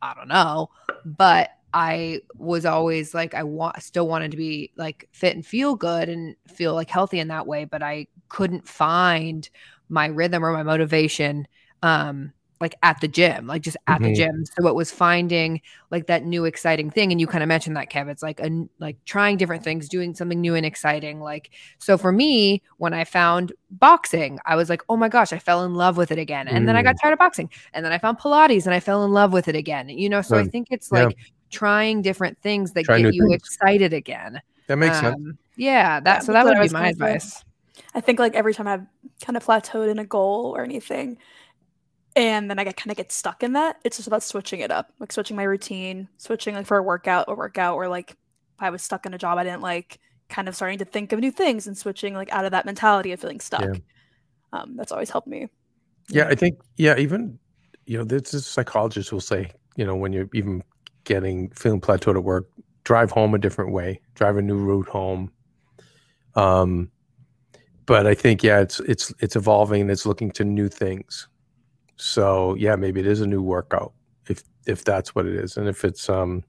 [0.00, 0.70] I don't know,
[1.04, 5.74] but I was always like I want still wanted to be like fit and feel
[5.76, 9.48] good and feel like healthy in that way, but I couldn't find
[9.88, 11.46] my rhythm or my motivation
[11.82, 14.16] um like at the gym, like just at the Mhm.
[14.16, 14.44] gym.
[14.58, 15.60] So it was finding
[15.92, 18.50] like that new exciting thing and you kind of mentioned that Kev, it's like a
[18.80, 21.20] like trying different things, doing something new and exciting.
[21.20, 25.38] Like so for me, when I found boxing, I was like, "Oh my gosh, I
[25.38, 27.48] fell in love with it again." And then I got tired of boxing.
[27.74, 29.88] And then I found Pilates and I fell in love with it again.
[29.88, 31.10] You know, so I think it's Yeah.
[31.48, 33.34] Like trying different things that Try get you things.
[33.34, 34.40] excited again.
[34.66, 35.16] That makes sense.
[35.16, 37.44] Um, Yeah, that Yeah, so that would be my advice.
[37.94, 38.86] I think like every time I've
[39.24, 41.18] kind of plateaued in a goal or anything,
[42.16, 44.70] and then I get kind of get stuck in that, it's just about switching it
[44.70, 48.16] up, like switching my routine, switching like for a workout or workout, or like if
[48.58, 51.20] I was stuck in a job I didn't like, kind of starting to think of
[51.20, 53.76] new things and switching like out of that mentality of feeling stuck.
[54.52, 55.48] Um, that's always helped me.
[56.10, 57.38] Yeah, I think yeah, even
[57.86, 60.62] you know, there's this psychologist will say, you know, when you're even
[61.04, 62.48] getting feeling plateaued at work,
[62.84, 65.30] drive home a different way, drive a new route home.
[66.34, 66.90] Um,
[67.86, 71.28] but I think yeah, it's it's it's evolving and it's looking to new things.
[71.96, 73.92] So yeah, maybe it is a new workout
[74.28, 76.44] if if that's what it is, and if it's um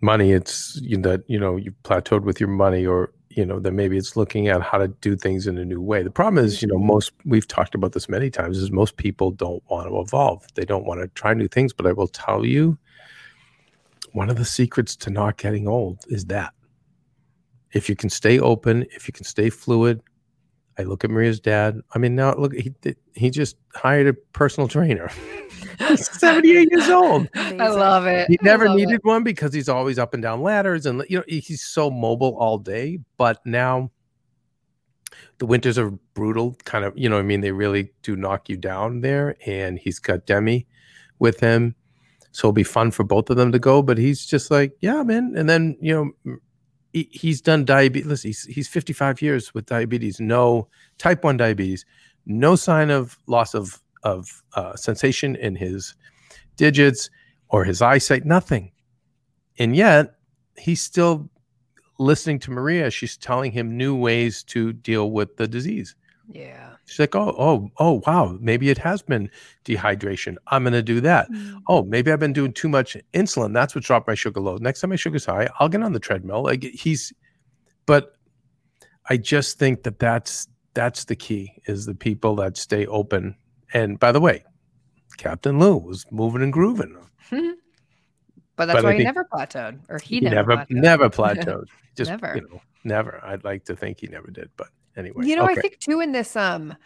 [0.00, 3.60] money, it's you know, that you know you plateaued with your money or you know
[3.60, 6.02] that maybe it's looking at how to do things in a new way.
[6.02, 6.88] The problem is you know mm-hmm.
[6.88, 10.44] most we've talked about this many times is most people don't want to evolve.
[10.54, 12.76] They don't want to try new things but i will tell you
[14.12, 16.52] one of the secrets to not getting old is that.
[17.72, 20.02] If you can stay open if you can stay fluid
[20.78, 21.80] i look at maria's dad.
[21.94, 22.72] I mean now look he
[23.14, 25.10] he just hired a personal trainer.
[25.88, 27.28] He's 78 years old.
[27.34, 28.28] I love it.
[28.28, 28.80] he never love it.
[28.86, 32.36] needed one because he's always up and down ladders and you know he's so mobile
[32.38, 33.90] all day but now
[35.38, 37.40] the winters are brutal kind of you know i mean?
[37.40, 40.66] They really do knock you down there and he's got demi
[41.18, 41.74] with him.
[42.32, 45.02] So it'll be fun for both of them to go but he's just like yeah
[45.02, 45.34] man.
[45.36, 46.40] And then you know m-
[46.92, 50.68] he, he's done diabetes listen, he's, he's 55 years with diabetes no
[50.98, 51.84] type 1 diabetes
[52.26, 55.94] no sign of loss of of uh, sensation in his
[56.56, 57.10] digits
[57.48, 58.72] or his eyesight, nothing.
[59.58, 60.14] And yet
[60.58, 61.28] he's still
[61.98, 62.90] listening to Maria.
[62.90, 65.94] She's telling him new ways to deal with the disease.
[66.28, 66.69] Yeah.
[66.90, 69.30] She's like, oh, oh, oh, wow, maybe it has been
[69.64, 70.34] dehydration.
[70.48, 71.30] I'm going to do that.
[71.30, 71.60] Mm.
[71.68, 73.54] Oh, maybe I've been doing too much insulin.
[73.54, 74.56] That's what dropped my sugar low.
[74.56, 76.42] Next time my sugar's high, I'll get on the treadmill.
[76.42, 77.12] Like he's,
[77.86, 78.16] but
[79.08, 83.36] I just think that that's that's the key is the people that stay open.
[83.72, 84.44] And by the way,
[85.16, 86.96] Captain Lou was moving and grooving.
[88.56, 91.36] But that's But why he never plateaued, or he, He never, never plateaued.
[91.46, 91.64] never plateaued.
[91.96, 92.34] Just Never.
[92.36, 93.18] you know, never.
[93.24, 94.68] I'd like to think he never did, but
[95.00, 95.26] anyway.
[95.26, 95.54] You know, okay.
[95.58, 96.76] I think too in this um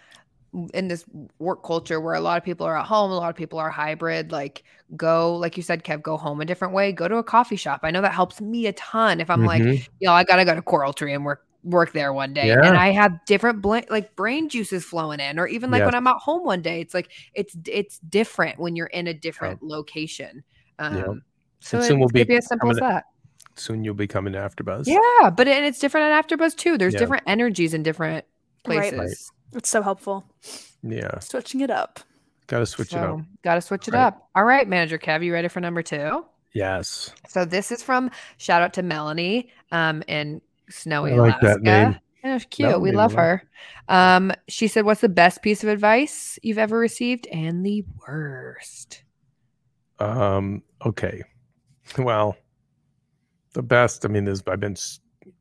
[0.72, 1.04] in this
[1.40, 3.70] work culture where a lot of people are at home, a lot of people are
[3.70, 4.62] hybrid, like
[4.96, 7.80] go, like you said, Kev, go home a different way, go to a coffee shop.
[7.82, 9.88] I know that helps me a ton if I'm like, Mhm.
[9.98, 12.48] you know, I gotta go to Coral Tree and work work there one day.
[12.48, 12.60] Yeah.
[12.62, 15.86] And I have different bla- like brain juices flowing in, or even like Yes.
[15.86, 19.14] when I'm at home one day, it's like it's it's different when you're in a
[19.14, 20.44] different location.
[20.78, 21.04] Um Yeah.
[21.60, 23.04] so it could be be as simple as that.
[23.56, 24.84] Soon you'll be coming to AfterBuzz.
[24.86, 26.76] Yeah, but and it's different at AfterBuzz too.
[26.78, 27.00] There's Yeah.
[27.00, 28.24] different energies in different
[28.64, 28.98] places.
[28.98, 29.58] Right.
[29.58, 30.24] It's so helpful.
[30.82, 31.18] Yeah.
[31.20, 32.00] Switching it up.
[32.46, 33.20] Got to switch it up.
[33.42, 34.02] Got to switch it Right.
[34.08, 34.28] up.
[34.34, 36.24] All right, Manager Kev, you ready for number two?
[36.52, 37.12] Yes.
[37.28, 40.40] So this is from shout out to Melanie um, in
[40.70, 41.46] snowy I like Alaska.
[41.46, 41.98] that name.
[42.22, 42.80] Yeah, she's cute.
[42.80, 43.42] we love her.
[43.88, 49.02] Um, she said, "What's the best piece of advice you've ever received, and the worst?"
[49.98, 51.22] Um, okay.
[51.98, 52.36] Well,
[53.54, 54.76] the best, I mean, there's I've been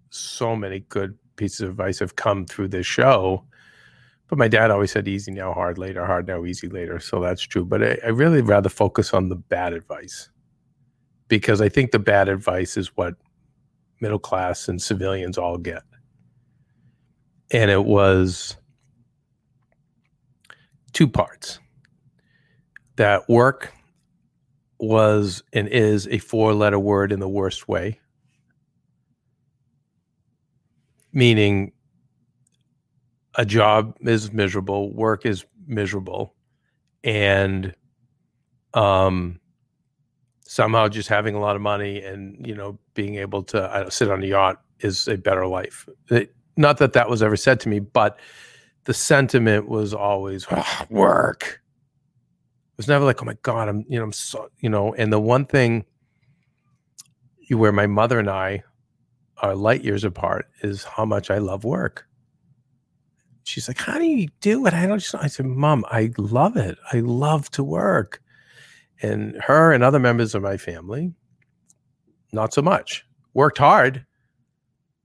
[0.09, 3.43] so many good pieces of advice have come through this show.
[4.30, 6.99] but my dad always said easy now, hard later, hard now, easy later.
[6.99, 7.66] So that's true.
[7.66, 10.30] But I, I really rather focus on the bad advice
[11.28, 13.16] because I think the bad advice is what
[14.01, 15.84] middle class and civilians all get.
[17.51, 18.57] And it was
[20.93, 21.59] two parts
[22.95, 23.74] that work
[24.80, 27.99] was and is a four letter word in the worst way,
[31.14, 31.72] meaning
[33.36, 36.36] a job is miserable, work is miserable,
[37.03, 37.74] and
[38.74, 39.39] um,
[40.45, 44.24] somehow just having a lot of money and you know being able to sit on
[44.24, 45.88] a yacht is a better life.
[46.09, 48.20] It, not that that was ever said to me, but
[48.84, 51.61] the sentiment was always oh, work.
[52.74, 54.93] It was never like, oh my god, I'm you know I'm so you know.
[54.95, 55.86] And the one thing
[57.49, 58.64] where my mother and I
[59.44, 62.08] are light years apart is how much I love work.
[63.44, 64.74] She's like, how do you do it?
[64.74, 65.14] I don't just.
[65.14, 66.78] I said, Mom, I love it.
[66.94, 68.22] I love to work.
[69.02, 71.12] And her and other members of my family,
[72.32, 73.06] not so much.
[73.34, 74.06] Worked hard,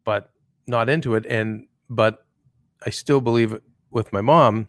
[0.04, 0.30] but
[0.68, 1.26] not into it.
[1.26, 2.24] And but
[2.86, 3.58] I still believe
[3.90, 4.68] with my mom,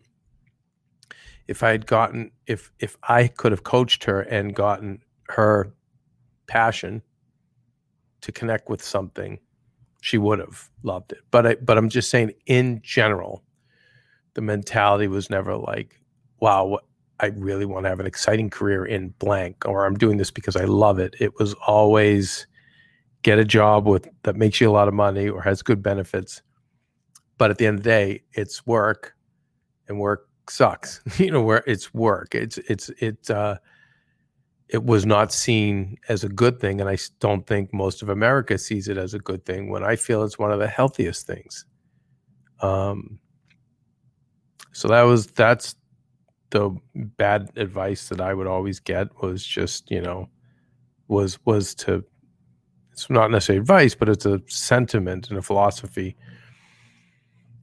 [1.48, 5.74] if I had gotten if if I could have coached her and gotten her
[6.48, 7.04] passion
[8.22, 9.40] to connect with something,
[10.02, 11.20] she would have loved it.
[11.32, 13.44] But I but I'm just saying in general,
[14.34, 16.00] the mentality was never like,
[16.40, 16.80] wow,
[17.20, 20.56] I really want to have an exciting career in blank, or I'm doing this because
[20.56, 21.16] I love it.
[21.20, 22.48] It was always
[23.24, 26.42] get a job with that makes you a lot of money or has good benefits.
[27.38, 29.16] But at the end of the day, it's work,
[29.88, 31.02] and work sucks.
[31.18, 32.36] you know, where it's work.
[32.36, 33.30] It's it's it.
[33.30, 33.58] Uh,
[34.70, 38.58] it was not seen as a good thing, and I don't think most of America
[38.58, 39.70] sees it as a good thing.
[39.70, 41.66] When I feel it's one of the healthiest things.
[42.62, 43.20] Um.
[44.72, 45.76] So that was that's
[46.52, 50.30] the bad advice that I would always get was just, you know,
[51.08, 52.04] was was to
[52.92, 56.16] it's not necessarily advice, but it's a sentiment and a philosophy.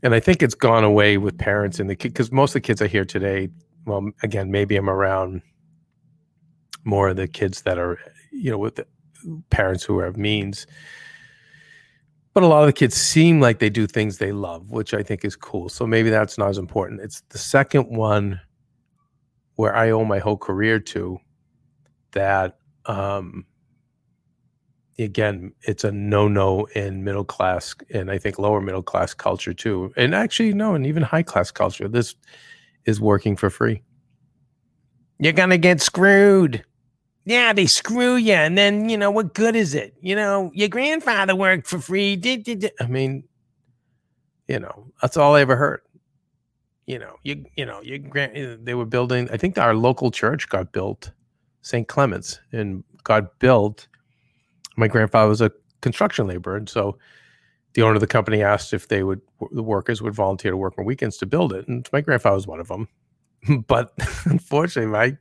[0.03, 2.61] And I think it's gone away with parents and the kid because most of the
[2.61, 3.49] kids I hear today,
[3.87, 5.43] well, again, maybe I'm around
[6.87, 7.99] more of the kids that are,
[8.31, 8.81] you know, with
[9.51, 10.67] parents who have means.
[12.33, 15.03] But a lot of the kids seem like they do things they love, which I
[15.03, 15.69] think is cool.
[15.69, 17.01] So maybe that's not as important.
[17.01, 18.41] It's the second one
[19.55, 21.19] where I owe my whole career to
[22.13, 23.45] that um
[24.99, 29.93] again it's a no-no in middle class and I think lower middle class culture too.
[29.97, 31.89] And actually no, and even high class culture.
[31.89, 32.15] This
[32.85, 33.83] is working for free.
[35.19, 36.65] You're gonna get screwed.
[37.27, 39.95] Yeah, they screw you, and then you know what good is it?
[40.01, 42.17] You know, your grandfather worked for free.
[42.17, 42.73] Did, did, did.
[42.81, 43.25] I mean,
[44.49, 45.81] you know, that's all I ever heard
[46.87, 49.29] you know, you you know, you grant uh, they were building.
[49.33, 51.11] I think our local church got built,
[51.63, 51.87] St.
[51.87, 53.89] Clement's, and got built.
[54.77, 55.51] My grandfather was a
[55.81, 56.97] construction laborer, and so
[57.75, 59.21] the owner of the company asked if they would
[59.51, 62.47] the workers would volunteer to work on weekends to build it, and my grandfather was
[62.47, 62.89] one of them.
[63.67, 63.93] but
[64.25, 65.17] unfortunately, my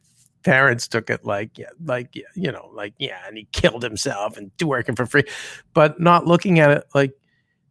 [0.45, 4.51] parents took it like yeah, like you know, like yeah, and he killed himself and
[4.63, 5.23] working for free,
[5.73, 7.13] but not looking at it like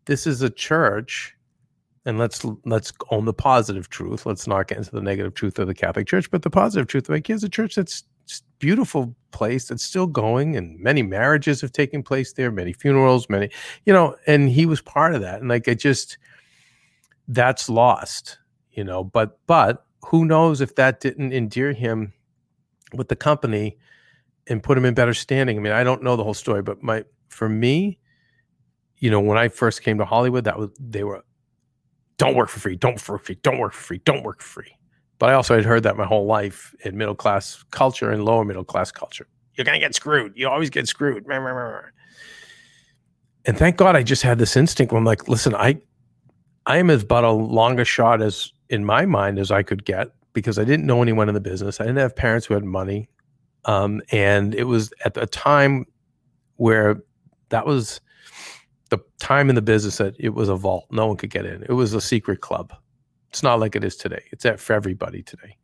[0.05, 1.35] this is a church
[2.05, 4.27] and let's let's own the positive truth.
[4.27, 7.09] Let's not get into the negative truth of the Catholic Church, but the positive truth.
[7.09, 8.05] Like here's a church that's
[8.59, 13.51] beautiful place that's still going, and many marriages have taken place there, many funerals, many,
[13.87, 15.41] you know, and he was part of that.
[15.41, 16.19] And like I just
[17.29, 18.39] that's lost,
[18.73, 19.05] you know.
[19.05, 22.13] But but who knows if that didn't endear him
[22.97, 23.79] with the company
[24.47, 25.57] and put him in better standing.
[25.57, 27.99] I mean, I don't know the whole story, but my for me,
[28.99, 31.23] you know, when I first came to Hollywood, that was they were
[32.17, 34.63] don't work for free, don't work for free, don't work for free, don't work for
[34.63, 34.79] free.
[35.19, 38.45] But I also had heard that my whole life in middle class culture and lower
[38.45, 39.27] middle class culture.
[39.55, 40.33] You're gonna get screwed.
[40.37, 41.25] You always get screwed.
[43.47, 45.81] And thank God I just had this instinct I'm like, listen, I
[46.67, 50.09] I am as but a longer shot as in my mind as I could get
[50.35, 51.81] because I didn't know anyone in the business.
[51.81, 53.09] I didn't have parents who had money.
[53.65, 55.87] Um, and it was at a time
[56.57, 57.01] where
[57.49, 58.01] that was
[58.91, 60.87] the time in the business that it was a vault.
[60.91, 61.63] No one could get in.
[61.63, 62.75] It was a secret club.
[63.31, 64.23] It's not like it is today.
[64.31, 65.57] It's for everybody today.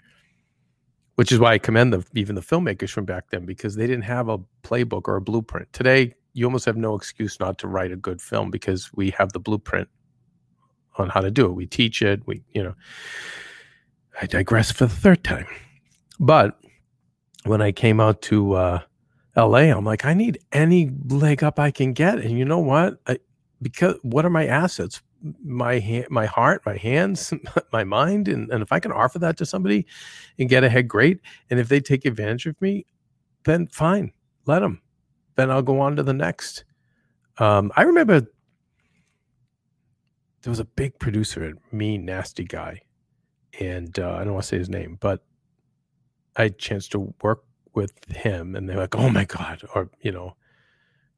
[1.16, 4.04] Which is why I commend the, even the filmmakers from back then because they didn't
[4.04, 5.70] have a playbook or a blueprint.
[5.72, 9.32] Today, you almost have no excuse not to write a good film because we have
[9.32, 9.88] the blueprint
[10.96, 11.52] on how to do it.
[11.52, 12.26] We teach it.
[12.26, 12.74] We, you know,
[14.20, 15.46] I digress for the third time.
[16.18, 16.58] But
[17.44, 18.80] when I came out to uh,
[19.36, 22.18] LA, I'm like, I need any leg up I can get.
[22.18, 23.00] And you know what?
[23.06, 23.18] I,
[23.62, 25.02] because what are my assets?
[25.44, 27.32] my hand, my heart, my hands,
[27.72, 29.86] my mind, and, and if I can offer that to somebody
[30.38, 31.20] and get ahead, great.
[31.50, 32.86] And if they take advantage of me,
[33.44, 34.12] then fine,
[34.46, 34.80] let them.
[35.36, 36.64] Then I'll go on to the next.
[37.38, 38.20] Um, I remember
[40.42, 42.80] there was a big producer, a mean, nasty guy,
[43.60, 45.22] and uh, I don't want to say his name, but
[46.36, 47.44] I had a chance to work
[47.74, 50.34] with him, and they're like, "Oh my god," or you know,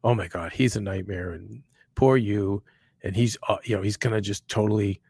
[0.05, 1.63] "Oh my god, he's a nightmare," and
[1.95, 2.63] poor you,
[3.03, 5.01] and he's uh, you know he's gonna just totally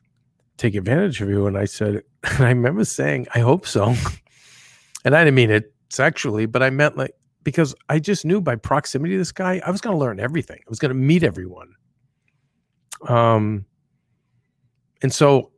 [0.59, 1.47] take advantage of you.
[1.47, 3.95] And I said, and I remember saying, "I hope so,"
[5.05, 8.57] and I didn't mean it sexually, but I meant like because I just knew by
[8.57, 10.59] proximity to this guy, I was to learn everything.
[10.59, 11.75] I was to meet everyone.
[13.09, 13.65] Um,
[15.03, 15.52] and so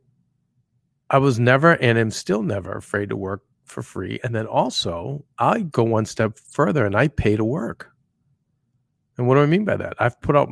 [1.09, 4.19] I was never and am still never afraid to work for free.
[4.23, 7.91] And then also, I go one step further and I pay to work.
[9.17, 9.95] And what do I mean by that?
[9.99, 10.49] I've put out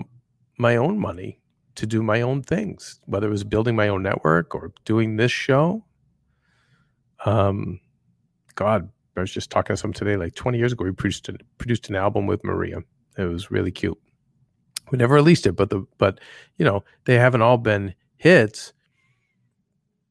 [0.58, 1.39] my own money
[1.76, 5.32] to do my own things, whether it was building my own network or doing this
[5.32, 5.84] show.
[7.26, 7.80] Um,
[8.56, 11.38] God, I was just talking to someone today, like 20 years ago, we produced an,
[11.58, 12.80] produced an album with Maria.
[13.18, 13.97] It was really cute.
[14.91, 16.20] We never released it, but the but
[16.58, 18.74] you know they haven't all been hits,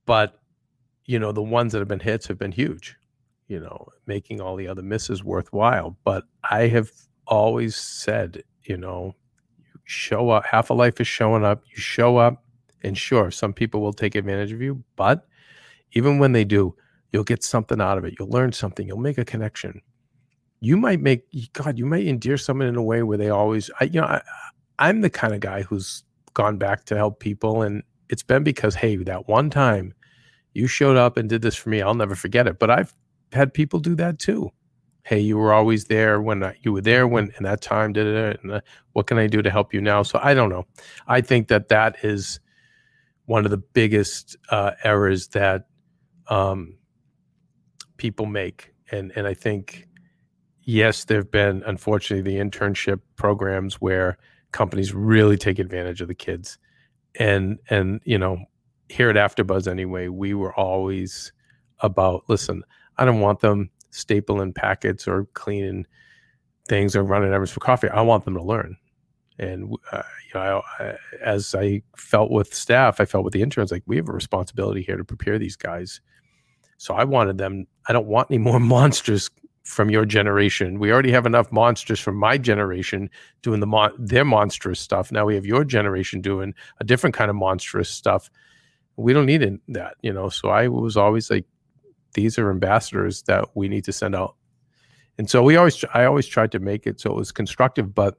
[0.07, 0.39] but
[1.05, 2.97] you know the ones that have been hits have been huge.
[3.49, 5.97] You know, making all the other misses worthwhile.
[6.05, 6.91] But I have
[7.27, 9.15] always said, you know,
[9.59, 10.47] you show up.
[10.47, 11.63] Half a life is showing up.
[11.71, 12.43] You show up,
[12.83, 15.27] and sure, some people will take advantage of you, but
[15.93, 16.75] even when they do,
[17.13, 18.15] You'll get something out of it.
[18.19, 18.89] You'll learn something.
[18.89, 19.83] You'll make a connection.
[20.61, 21.79] You might make God.
[21.79, 23.71] You might endear someone in a way where they always.
[23.81, 24.23] I, you know, I,
[24.79, 27.83] I'm the kind of guy who's gone back to help people, and
[28.13, 29.95] it's been because hey, that one time
[30.53, 31.81] you showed up and did this for me.
[31.81, 32.59] I'll never forget it.
[32.59, 32.95] But I've
[33.33, 34.51] had people do that too.
[35.05, 38.07] Hey, you were always there when I, you were there when in that time did
[38.07, 38.41] it.
[38.43, 38.61] And uh,
[38.93, 40.03] what can I do to help you now?
[40.03, 40.67] So I don't know.
[41.09, 42.39] I think that that is
[43.25, 45.67] one of the biggest uh, errors that
[46.29, 46.77] um,
[47.97, 48.75] people make.
[48.91, 49.89] And and I think
[50.65, 54.19] yes, there've been unfortunately the internship programs where
[54.53, 56.59] companies really take advantage of the kids.
[57.19, 58.39] And and you know,
[58.89, 61.33] here at AfterBuzz anyway, we were always
[61.81, 62.63] about listen,
[62.99, 65.87] I don't want them stapling packets or cleaning
[66.69, 67.89] things or running errands for coffee.
[67.89, 68.77] I want them to learn.
[69.39, 73.43] And uh, you know, I, I, as I felt with staff, I felt with the
[73.43, 76.01] interns, like we have a responsibility here to prepare these guys
[76.83, 77.69] so I wanted them.
[77.87, 79.31] I don't want any more monsters
[79.63, 80.79] from your generation.
[80.79, 83.09] We already have enough monsters from my generation
[83.43, 85.13] doing the mon- their monstrous stuff.
[85.13, 88.31] Now we have your generation doing a different kind of monstrous stuff.
[88.97, 90.29] We don't need that, you know.
[90.29, 91.47] So I was always like,
[92.15, 94.37] these are ambassadors that we need to send out.
[95.17, 98.17] And so we always, I always tried to make it so it was constructive, but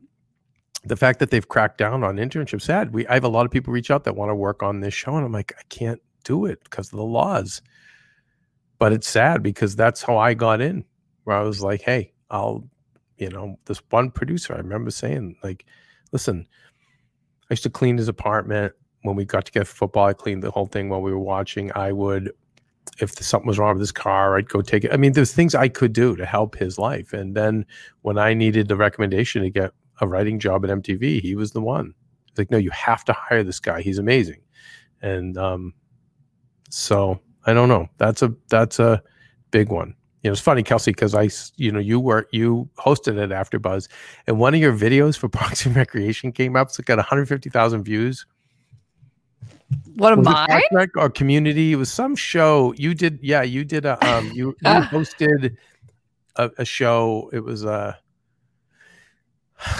[0.86, 2.94] the fact that they've cracked down on internships, sad.
[2.94, 4.94] We, I have a lot of people reach out that want to work on this
[4.94, 7.62] show, and I'm like, I can't do it because of the laws
[8.84, 10.84] but it's sad because that's how I got in,
[11.24, 12.68] where I was like, hey, I'll,
[13.18, 15.66] you know, this one producer, I remember saying, like,
[16.12, 16.48] listen,
[17.50, 20.08] I used to clean his apartment when we got together for football.
[20.08, 21.72] I cleaned the whole thing while we were watching.
[21.76, 22.32] I would,
[23.00, 24.94] if something was wrong with his car, I'd go take it.
[24.94, 27.14] I mean, there's things I could do to help his life.
[27.14, 27.66] And then
[28.02, 29.72] when I needed the recommendation to get
[30.02, 31.94] a writing job at MTV, he was the one.
[32.26, 33.82] He's like, no, you have to hire this guy.
[33.82, 34.42] He's amazing.
[35.02, 35.74] And um,
[36.70, 37.88] so I don't know.
[37.98, 39.04] That's a that's a
[39.52, 39.96] big one.
[40.24, 43.90] You know, it's funny, Kelsey, because I, you know, you were you hosted it AfterBuzz,
[44.26, 46.70] and one of your videos for Parks and Recreation came up.
[46.70, 48.26] It's got 150,000 views.
[49.96, 50.62] What am I?
[50.96, 51.74] Or Community?
[51.74, 53.20] It was some show you did.
[53.22, 55.58] Yeah, you did a um you, you hosted
[56.38, 57.30] a, a show.
[57.34, 57.98] It was a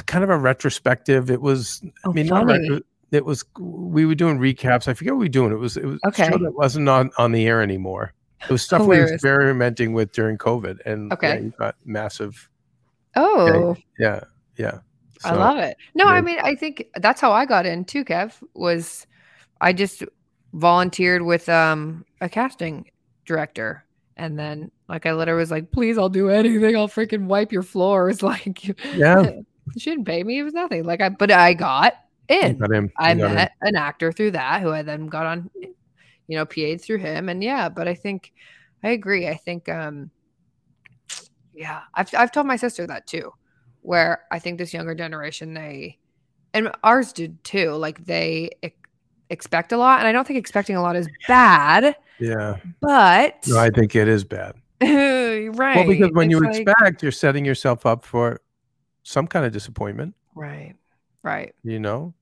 [0.06, 1.30] kind of a retrospective.
[1.30, 1.82] It was.
[2.04, 2.70] Oh, I mean, funny.
[2.70, 2.82] not
[3.12, 4.88] it was we were doing recaps.
[4.88, 5.52] I forget what we were doing.
[5.52, 6.30] It was it was okay.
[6.30, 8.14] show that wasn't on on the air anymore.
[8.46, 12.50] It was stuff we were experimenting with during COVID, and okay, yeah, you got massive.
[13.16, 14.22] Oh, yeah,
[14.58, 14.80] yeah.
[15.20, 15.78] So, I love it.
[15.96, 16.12] No, yeah.
[16.12, 18.04] I mean, I think that's how I got in too.
[18.04, 19.08] Kev was
[19.62, 20.04] I just
[20.54, 22.90] volunteered with um a casting
[23.26, 23.86] director,
[24.18, 26.76] and then like I literally was like, "Please, I'll do anything.
[26.76, 28.64] I'll freaking wipe your floors." Like,
[28.96, 29.22] yeah,
[29.74, 30.40] you shouldn't pay me.
[30.40, 30.84] It was nothing.
[30.84, 31.96] Like I, but I got
[32.28, 32.58] in.
[32.58, 33.58] Got I met him.
[33.62, 35.50] an actor through that who I then got on,
[36.28, 37.30] you know, PA'd through him.
[37.30, 38.34] And yeah, but I think
[38.84, 39.28] I agree.
[39.28, 40.12] I think, um,
[41.54, 43.34] yeah, I've, I've told my sister that too,
[43.82, 46.00] where I think this younger generation, they,
[46.54, 48.52] and ours did too, like they
[49.30, 50.00] expect a lot.
[50.00, 51.96] And I don't think expecting a lot is bad.
[52.20, 52.58] Yeah.
[52.82, 54.56] But no, I think it is bad.
[54.82, 55.78] right.
[55.78, 58.42] Well, because when it's you like, expect, you're setting yourself up for
[59.04, 60.14] some kind of disappointment.
[60.36, 60.76] Right.
[61.24, 61.56] Right.
[61.64, 62.14] You know,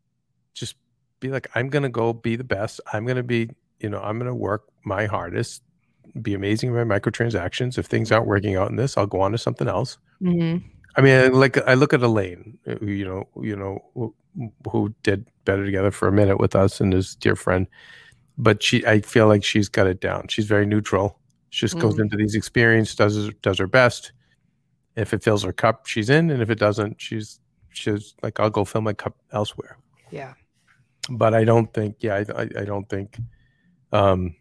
[0.53, 0.75] just
[1.19, 2.79] be like, I'm gonna go be the best.
[2.93, 3.49] I'm gonna be,
[3.81, 5.63] you know, I'm gonna work my hardest,
[6.21, 7.77] be amazing with my microtransactions.
[7.77, 9.97] If things aren't working out in this, I'll go on to something else.
[10.21, 10.63] Mhm.
[10.97, 14.13] I mean, like I look at Elaine, uh, you know, you know, who,
[14.69, 17.65] who did better together for a minute with us and his dear friend,
[18.37, 20.27] but she, I feel like she's got it down.
[20.27, 21.17] She's very neutral.
[21.49, 22.01] She just goes Mm.
[22.01, 24.11] into these experiences, does does her best.
[24.97, 28.49] If it fills her cup, she's in, and if it doesn't, she's she's like, I'll
[28.49, 29.77] go fill my cup elsewhere.
[30.11, 30.33] Yeah.
[31.09, 33.17] But I don't think, yeah, I, I, I don't think,
[33.91, 34.35] um,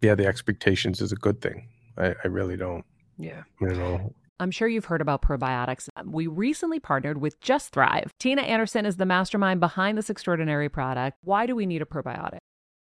[0.00, 1.68] yeah, the expectations is a good thing.
[1.96, 2.84] I, I really don't.
[3.18, 3.42] Yeah.
[3.60, 5.88] You know, I'm sure you've heard about probiotics.
[6.04, 8.10] We recently partnered with Just Thrive.
[8.18, 11.18] Tina Anderson is the mastermind behind this extraordinary product.
[11.22, 12.38] Why do we need a probiotic?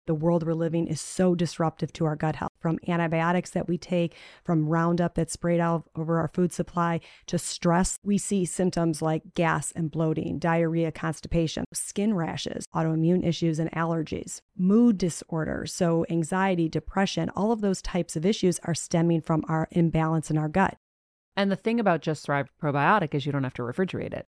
[0.07, 3.77] The world we're living is so disruptive to our gut health from antibiotics that we
[3.77, 7.99] take, from Roundup that's sprayed out over our food supply to stress.
[8.03, 14.39] We see symptoms like gas and bloating, diarrhea, constipation, skin rashes, autoimmune issues, and allergies,
[14.57, 15.73] mood disorders.
[15.73, 20.37] So, anxiety, depression, all of those types of issues are stemming from our imbalance in
[20.37, 20.77] our gut.
[21.35, 24.25] And the thing about Just Thrive probiotic is you don't have to refrigerate it.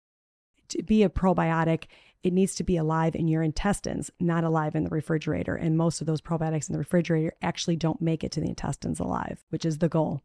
[0.70, 1.86] To be a probiotic,
[2.26, 5.56] it needs to be alive in your intestines, not alive in the refrigerator.
[5.56, 9.00] And most of those probiotics in the refrigerator actually don't make it to the intestines
[9.00, 10.24] alive, which is the goal.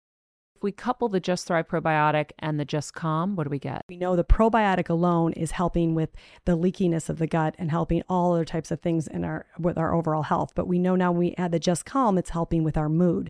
[0.56, 3.84] If we couple the Just Thrive probiotic and the Just Calm, what do we get?
[3.90, 6.08] We know the probiotic alone is helping with
[6.46, 9.76] the leakiness of the gut and helping all other types of things in our with
[9.76, 10.52] our overall health.
[10.54, 13.28] But we know now when we add the Just Calm, it's helping with our mood.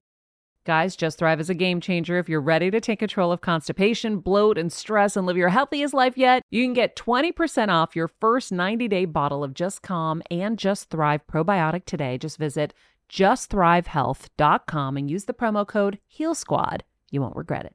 [0.67, 2.19] Guys, Just Thrive is a game changer.
[2.19, 5.95] If you're ready to take control of constipation, bloat, and stress and live your healthiest
[5.95, 10.23] life yet, you can get 20% off your first 90 day bottle of Just Calm
[10.31, 12.19] and Just Thrive probiotic today.
[12.19, 12.75] Just visit
[13.11, 16.83] justthrivehealth.com and use the promo code HEALSQUAD.
[17.11, 17.75] You won't regret it.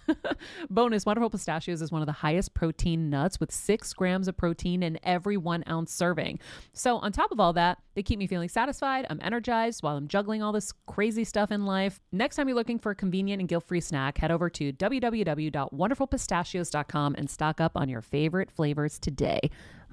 [0.69, 4.83] Bonus Wonderful Pistachios is one of the highest protein nuts with six grams of protein
[4.83, 6.39] in every one ounce serving.
[6.73, 9.07] So, on top of all that, they keep me feeling satisfied.
[9.09, 11.99] I'm energized while I'm juggling all this crazy stuff in life.
[12.11, 17.15] Next time you're looking for a convenient and guilt free snack, head over to www.wonderfulpistachios.com
[17.17, 19.39] and stock up on your favorite flavors today,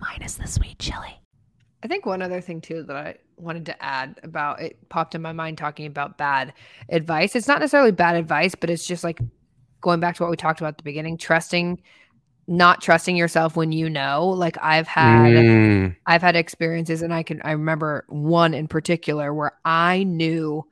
[0.00, 1.20] minus the sweet chili.
[1.82, 5.22] I think one other thing too that I wanted to add about it popped in
[5.22, 6.52] my mind talking about bad
[6.88, 7.36] advice.
[7.36, 9.20] It's not necessarily bad advice, but it's just like
[9.80, 11.80] going back to what we talked about at the beginning, trusting
[12.48, 14.28] not trusting yourself when you know.
[14.30, 19.32] Like I've had Mm, I've had experiences and I can I remember one in particular
[19.34, 20.64] where I knew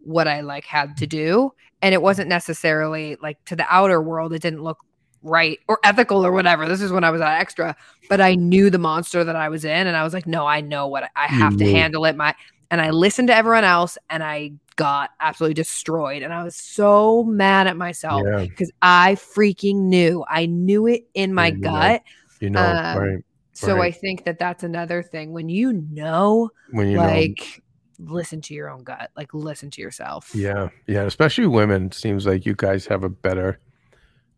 [0.00, 1.52] what I like had to do
[1.82, 4.78] and it wasn't necessarily like to the outer world it didn't look
[5.22, 6.68] right or ethical or whatever.
[6.68, 7.74] This is when I was at extra,
[8.08, 10.60] but I knew the monster that I was in and I was like no, I
[10.60, 12.34] know what I, I have to handle it my
[12.70, 17.24] and I listened to everyone else and I got absolutely destroyed and I was so
[17.24, 20.24] mad at myself yeah, because I freaking knew.
[20.28, 21.70] I knew it in my Yeah, you know.
[21.70, 22.02] gut.
[22.40, 23.24] you know, Um, right?
[23.52, 23.94] So Right.
[23.94, 27.62] I think that that's another thing when you know, When you know, like,
[27.98, 30.30] listen to your own gut, like, listen to yourself.
[30.34, 31.04] yeah, yeah.
[31.04, 33.58] Especially women, seems like you guys have a better,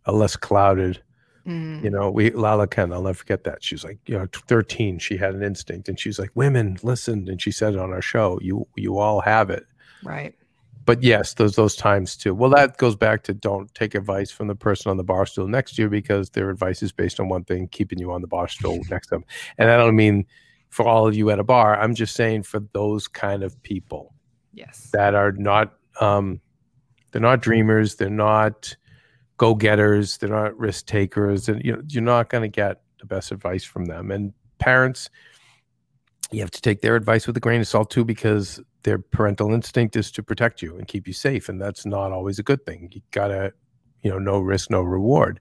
[0.05, 1.03] a less clouded.
[1.45, 1.83] Mm.
[1.83, 3.65] You know, we Lala Kent, I'll never forget that.
[3.65, 7.41] She's like, you know, 13, she had an instinct, and she's like, "Women, listen," and
[7.43, 8.39] she said it on our show.
[8.43, 9.65] You, you all have it.
[10.05, 10.35] Right.
[10.85, 12.35] but yes, those those times too.
[12.35, 15.49] Well, that goes back to don't take advice from the person on the bar stool
[15.49, 18.27] next to you because their advice is based on one thing, keeping you on the
[18.29, 19.25] bar stool next to them.
[19.59, 20.25] And I don't mean
[20.71, 21.79] for all of you at a bar.
[21.81, 24.15] I'm just saying for those kind of people
[24.55, 24.91] Yes.
[24.93, 26.41] that are not um,
[27.13, 28.75] they're not dreamers, they're not
[29.37, 33.07] go getters, they're not risk takers, and you know you're not going to get the
[33.07, 34.11] best advice from them.
[34.11, 35.09] And parents,
[36.31, 39.53] you have to take their advice with a grain of salt too, because their parental
[39.53, 42.65] instinct is to protect you and keep you safe, and that's not always a good
[42.65, 42.91] thing.
[42.93, 43.53] You gotta,
[44.03, 45.41] you know, no risk, no reward.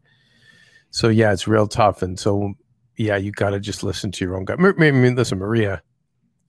[0.91, 2.53] So yeah, it's real tough, and so
[2.97, 4.59] yeah, you got to just listen to your own gut.
[4.59, 5.81] I mean, listen, Maria,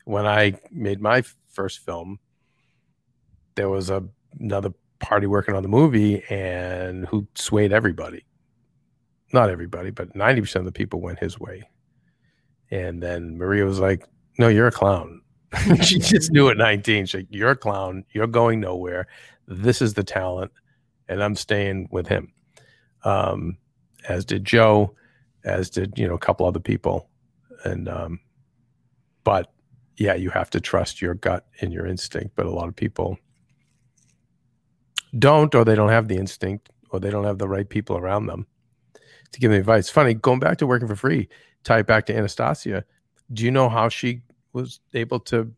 [0.05, 2.19] when I made my first film,
[3.55, 4.03] there was a,
[4.41, 8.25] another party working on the movie and who swayed everybody.
[9.33, 11.69] Not everybody, but 90% of the people went his way.
[12.71, 14.07] And then Maria was like,
[14.39, 15.21] No, you're a clown.
[15.83, 17.07] she just knew at 19.
[17.07, 18.05] She's like, You're a clown.
[18.13, 19.07] You're going nowhere.
[19.47, 20.53] This is the talent.
[21.09, 22.33] And I'm staying with him.
[23.05, 23.57] Um,
[24.09, 24.95] as did Joe,
[25.45, 27.09] as did, you know, a couple other people.
[27.65, 28.21] And, um,
[29.25, 29.51] but
[29.97, 32.37] yeah, you have to trust your gut and your instinct.
[32.37, 33.19] But a lot of people
[35.19, 38.27] don't, or they don't have the instinct, or they don't have the right people around
[38.27, 38.47] them
[39.33, 39.89] to give them advice.
[39.89, 41.29] Funny, going back to working for free,
[41.65, 42.85] tie it back to Anastasia.
[43.33, 44.23] Do you know how she
[44.53, 45.53] was able to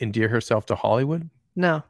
[0.00, 1.82] endear herself to Hollywood No.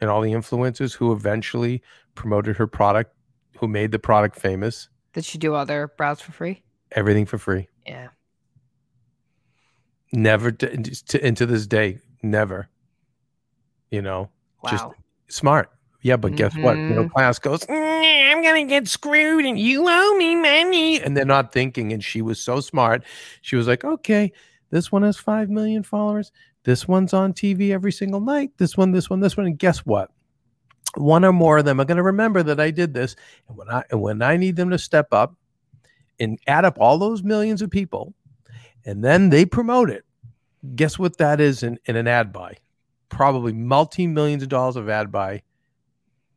[0.00, 1.82] and all the influencers who eventually
[2.14, 3.14] promoted her product,
[3.58, 6.62] who made the product famous, Did she do all their brows for free?
[6.92, 7.68] everything for free.
[7.86, 8.08] Yeah.
[10.12, 12.68] Never to, to, into this day, never.
[13.90, 14.30] You know,
[14.62, 14.70] Wow.
[14.70, 14.84] Just-
[15.28, 15.70] smart.
[16.02, 16.76] Yeah, but guess what?
[16.76, 17.12] Middle Mhm.
[17.12, 21.00] class goes, "Mm, I'm gonna get screwed and you owe me money.
[21.00, 21.92] And they're not thinking.
[21.92, 23.02] And she was so smart.
[23.42, 24.32] She was like, okay,
[24.70, 26.32] this one has five million followers.
[26.64, 28.50] This one's on TV every single night.
[28.56, 29.46] This one, this one, this one.
[29.46, 30.10] And guess what?
[30.96, 33.16] One or more of them are gonna remember that I did this.
[33.48, 35.34] And when I and when I need them to step up
[36.18, 38.14] and add up all those millions of people,
[38.84, 40.04] and then they promote it.
[40.74, 42.56] Guess what that is in, in an ad buy?
[43.08, 45.42] Probably multi millions of dollars of ad buy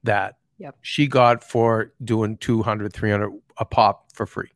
[0.03, 0.75] that Yep.
[0.82, 4.49] she got for doing 200 300 a pop for free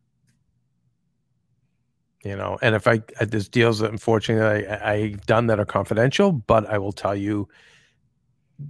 [2.24, 5.66] you know and if i uh, there's deals that unfortunately I, i've done that are
[5.66, 7.48] confidential but i will tell you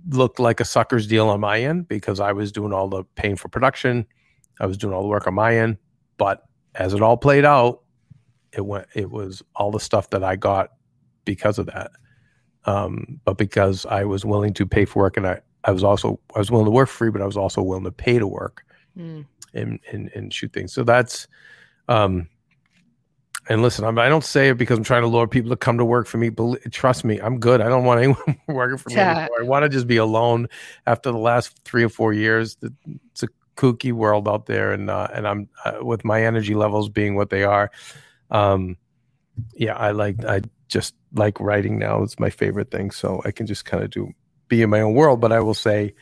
[0.09, 3.35] looked like a sucker's deal on my end because i was doing all the paying
[3.35, 4.05] for production
[4.59, 5.77] i was doing all the work on my end
[6.17, 6.43] but
[6.75, 7.81] as it all played out
[8.53, 10.71] it went it was all the stuff that i got
[11.25, 11.91] because of that
[12.65, 16.19] um, but because i was willing to pay for work and i I was also
[16.35, 18.65] I was willing to work free, but I was also willing to pay to work
[18.97, 19.25] Mm.
[19.53, 20.73] and and, and shoot things.
[20.73, 21.25] So that's
[21.87, 22.27] um
[23.49, 25.77] and listen, I'm, I don't say it because I'm trying to lure people to come
[25.77, 26.29] to work for me.
[26.29, 27.61] Bel trust me, I'm good.
[27.61, 28.95] I don't want anyone working for me.
[28.95, 29.11] Yeah.
[29.11, 29.41] anymore.
[29.41, 30.47] I want to just be alone.
[30.87, 32.57] After the last three or four years,
[33.11, 33.27] it's a
[33.57, 37.29] kooky world out there, and uh, and I'm uh, with my energy levels being what
[37.29, 37.69] they are.
[38.31, 38.77] Um,
[39.55, 42.01] yeah, I like I just like writing now.
[42.01, 44.13] It's my favorite thing, so I can just kind of do
[44.47, 45.19] be in my own world.
[45.19, 45.95] But I will say,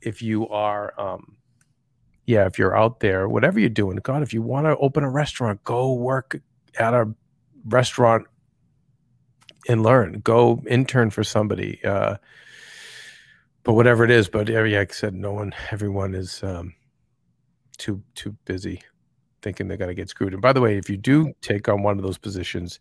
[0.00, 1.36] if you are, um,
[2.24, 5.10] yeah, if you're out there, whatever you're doing, God, if you want to open a
[5.10, 6.40] restaurant, go work
[6.78, 7.08] at a
[7.66, 8.26] restaurant
[9.68, 10.20] and learn.
[10.24, 11.82] Go intern for somebody.
[11.84, 12.16] Uh,
[13.64, 16.74] but whatever it is, but yeah, like I said, no one, everyone is um,
[17.78, 18.80] too too busy
[19.42, 20.32] thinking they're going to get screwed.
[20.32, 22.78] And by the way, if you do take on one of those positions,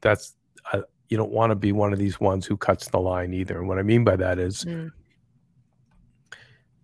[0.00, 0.34] that's
[0.72, 3.58] uh, you don't want to be one of these ones who cuts the line either.
[3.58, 4.90] And what I mean by that is, Mm.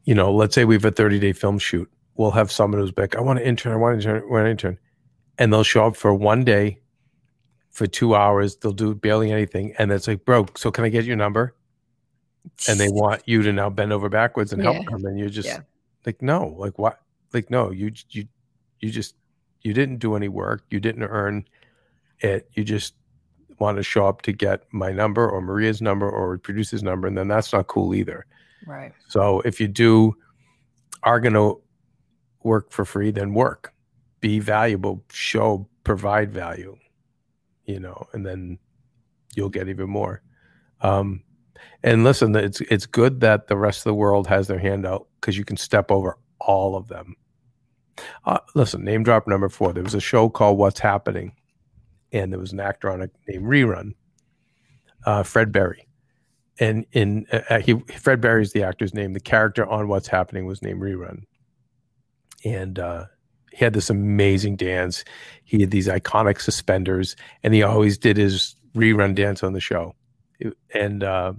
[0.04, 1.88] you know, let's say we have a 30 day film shoot.
[2.16, 4.46] We'll have someone who's like, I want to intern, I want to intern, I want
[4.46, 4.78] to intern.
[5.38, 6.78] And they'll show up for one day
[7.70, 8.56] for two hours.
[8.56, 9.74] They'll do barely anything.
[9.78, 11.54] And it's like, bro, so can I get your number?
[12.68, 15.04] And they want you to now bend over backwards and help them.
[15.04, 15.60] And you're just Yeah.
[16.06, 17.00] like, no, like what?
[17.32, 18.26] Like, no, you, you,
[18.80, 19.14] you just,
[19.62, 20.64] you didn't do any work.
[20.70, 21.44] You didn't earn
[22.20, 22.48] it.
[22.54, 22.94] You just
[23.58, 27.08] want to show up to get my number or Maria's number or producer's number.
[27.08, 28.26] And then that's not cool either.
[28.66, 28.92] Right.
[29.08, 30.16] So if you do
[31.02, 31.60] are going to
[32.42, 33.74] work for free, then work,
[34.26, 36.76] be valuable, show, provide value,
[37.64, 38.58] you know, and then
[39.36, 40.20] you'll get even more.
[40.80, 41.22] Um,
[41.84, 45.06] and listen, it's it's good that the rest of the world has their hand out
[45.20, 47.14] because you can step over all of them.
[48.24, 49.72] Uh, listen, name drop number four.
[49.72, 51.32] There was a show called What's Happening,
[52.10, 53.92] and there was an actor on it named Rerun,
[55.04, 55.86] uh, Fred Berry
[56.58, 59.12] and in uh, he Fred Berry is the actor's name.
[59.12, 61.22] The character on What's Happening was named Rerun,
[62.44, 63.04] and uh,
[63.56, 65.02] he had this amazing dance.
[65.44, 69.94] He had these iconic suspenders, and he always did his rerun dance on the show.
[70.74, 71.32] And uh,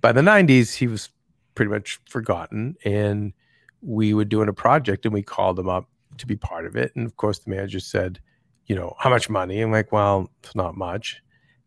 [0.00, 1.10] by the '90s, he was
[1.54, 2.74] pretty much forgotten.
[2.86, 3.34] And
[3.82, 6.92] we were doing a project, and we called him up to be part of it.
[6.96, 8.18] And of course, the manager said,
[8.64, 11.20] "You know, how much money?" I'm like, "Well, it's not much."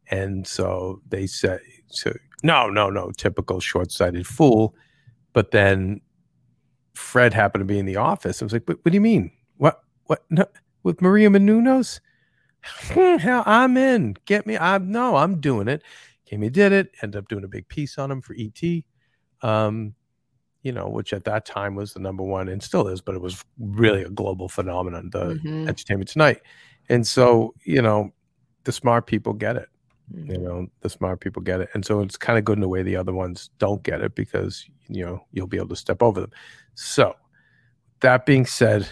[0.09, 2.11] And so they said, so
[2.41, 4.75] no, no, no, typical short-sighted fool.
[5.31, 6.01] But then
[6.93, 8.41] Fred happened to be in the office.
[8.41, 9.31] I was like, what, what do you mean?
[9.57, 10.45] What, what, no,
[10.83, 11.99] with Maria Menounos?
[12.63, 14.15] Hell, I'm in.
[14.25, 14.57] Get me.
[14.57, 15.83] I'm no, I'm doing it.
[16.25, 16.91] Came, he did it.
[17.01, 18.61] Ended up doing a big piece on him for ET.
[19.41, 19.95] Um,
[20.61, 23.21] you know, which at that time was the number one and still is, but it
[23.21, 25.09] was really a global phenomenon.
[25.11, 25.67] The Mhm.
[25.67, 26.41] Entertainment Tonight,
[26.89, 28.13] and so you know,
[28.63, 29.67] the smart people get it
[30.25, 30.41] you Mhm.
[30.43, 32.83] know the smart people get it and so it's kind of good in the way
[32.83, 36.21] the other ones don't get it because you know you'll be able to step over
[36.21, 36.31] them
[36.75, 37.15] so
[38.01, 38.87] that being said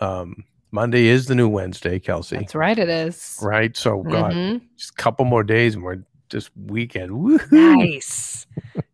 [0.00, 2.36] um Monday is the new Wednesday, Kelsey.
[2.38, 3.38] That's right, it is.
[3.42, 3.76] Right.
[3.76, 4.62] So, God, Mhm.
[4.74, 7.10] just a couple more days and we're just weekend.
[7.10, 7.76] Woohoo!
[7.78, 8.46] Nice.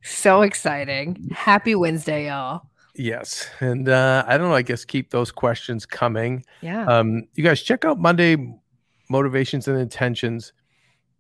[0.03, 1.29] so exciting.
[1.33, 2.63] Happy Wednesday, y'all.
[2.97, 3.49] Yes.
[3.61, 4.57] And uh, I don't know.
[4.57, 6.45] I guess keep those questions coming.
[6.63, 6.85] Yeah.
[6.87, 8.37] Um, you guys check out Monday
[9.09, 10.53] motivations and intentions.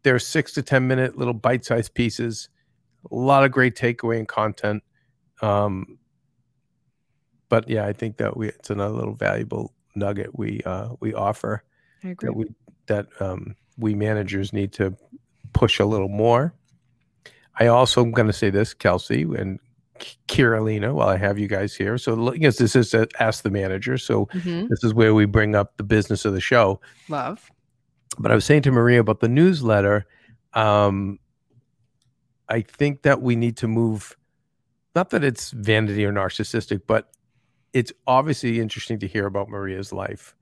[0.02, 2.48] They're six to 10 minute little bite sized pieces,
[3.12, 4.82] a lot of great takeaway and content.
[5.42, 5.98] Um,
[7.48, 11.62] but yeah, I think that we, it's another little valuable nugget we, uh, we offer
[12.04, 12.26] I agree.
[12.28, 12.46] that we,
[12.86, 14.96] that, um, we managers need to
[15.52, 16.52] push a little more.
[17.58, 19.58] I also am going to say this, Kelsey and
[20.28, 21.98] Kiralina, while I have you guys here.
[21.98, 23.98] So, yes, this is Ask the Manager.
[23.98, 24.68] So, Mhm.
[24.68, 26.80] this is where we bring up the business of the show.
[27.08, 27.50] Love.
[28.18, 30.06] But I was saying to Maria about the newsletter.
[30.54, 31.18] Um,
[32.48, 34.16] I think that we need to move,
[34.98, 37.12] not that it's vanity or narcissistic, but
[37.72, 40.34] it's obviously interesting to hear about Maria's life.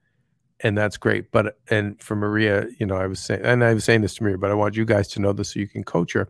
[0.61, 1.31] And that's great.
[1.31, 4.23] But, and for Maria, you know, I was saying, and I was saying this to
[4.23, 6.23] Maria, but I want you guys to know this so you can coach her.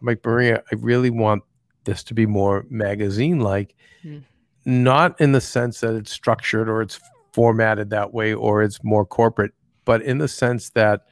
[0.00, 1.42] I'm like, Maria, I really want
[1.82, 4.18] this to be more magazine like, Hmm.
[4.64, 7.00] not in the sense that it's structured or it's
[7.32, 9.52] formatted that way or it's more corporate,
[9.84, 11.06] but in the sense that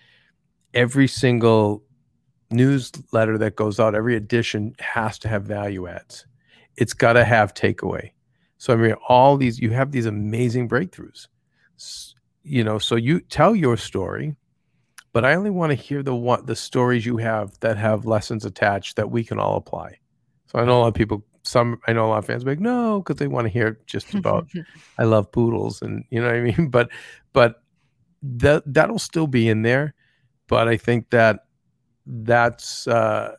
[0.75, 1.83] every single
[2.53, 6.25] newsletter that goes out, every edition has to have value adds.
[6.77, 8.11] It's got to have takeaway.
[8.59, 11.27] So I mean, all these you have these amazing breakthroughs.
[12.45, 14.37] You know, so you tell your story,
[15.13, 18.45] but I only want to hear the one the stories you have that have lessons
[18.45, 19.99] attached that we can all apply.
[20.47, 21.25] So I know a lot of people.
[21.45, 24.15] Some I know a lot of fans like, no, because they want to hear just
[24.15, 24.49] about
[24.99, 26.69] I love poodles and you know what I mean.
[26.71, 26.91] But
[27.33, 27.63] but
[28.23, 29.95] that that'll still be in there.
[30.47, 31.47] But I think that
[32.07, 33.35] that's uh,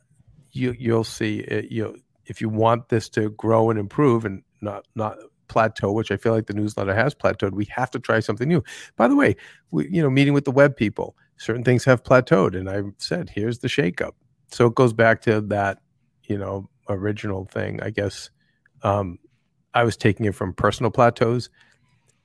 [0.51, 4.85] you you'll see it, you if you want this to grow and improve and not
[4.95, 5.17] not
[5.47, 7.51] plateau, which I feel like the newsletter has plateaued.
[7.51, 8.63] We have to try something new.
[8.95, 9.35] By the way,
[9.71, 13.29] we you know meeting with the web people, certain things have plateaued, and I've said
[13.29, 14.13] here's the shakeup.
[14.51, 15.79] So it goes back to that
[16.25, 18.29] you know original thing, I guess.
[18.83, 19.19] Um,
[19.73, 21.49] I was taking it from personal plateaus,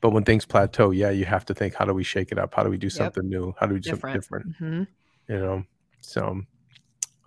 [0.01, 2.55] but when things plateau, yeah, you have to think, how do we shake it up?
[2.55, 3.55] How do we do something new?
[3.59, 4.55] How do we do something Different.
[4.59, 4.87] different?
[4.87, 4.87] Mhm.
[5.29, 5.65] You know.
[6.01, 6.43] So,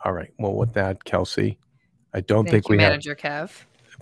[0.04, 0.32] all right.
[0.38, 1.58] Well, with that, Kelsey,
[2.14, 2.92] I don't Thank think you, we have.
[2.92, 3.52] Manager Kev.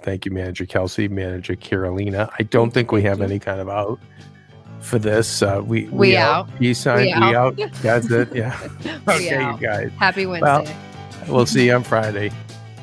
[0.01, 2.29] Thank you, Manager Kelsey, Manager Carolina.
[2.39, 3.25] I don't think we have you.
[3.25, 3.99] any kind of out
[4.79, 5.41] for this.
[5.41, 6.47] Uh, we We out.
[6.57, 6.99] Peace sign.
[6.99, 7.59] We We, out.
[7.59, 7.71] out.
[7.81, 8.33] That's it.
[8.35, 8.57] Yeah.
[9.07, 9.59] Okay, out.
[9.61, 9.91] you guys.
[9.99, 10.75] Happy Well, Wednesday.
[11.27, 12.31] We'll see you on Friday.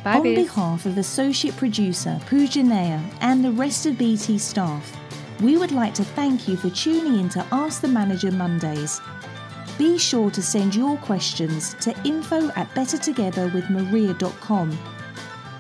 [0.05, 0.43] Bye, On babes.
[0.43, 4.95] behalf of Associate Producer Pooja Nair and the rest of BT staff,
[5.41, 9.01] we would like to thank you for tuning in to Ask the Manager Mondays.
[9.79, 14.79] Be sure to send your questions to info at bettertogetherwithmaria.com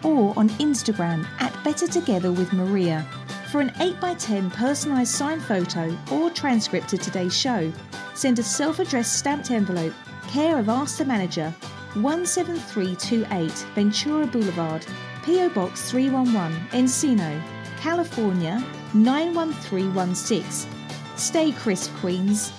[0.05, 3.07] or on Instagram at Better Together with Maria
[3.51, 7.72] for an 8x10 personalised signed photo or transcript of today's show.
[8.14, 9.94] Send a self-addressed stamped envelope,
[10.28, 11.55] care of Ask the Manager,
[11.94, 14.86] 17328 Ventura Boulevard,
[15.22, 17.42] PO Box 311, Encino,
[17.78, 18.62] California
[18.94, 20.70] 91316.
[21.16, 22.53] Stay crisp, Queens.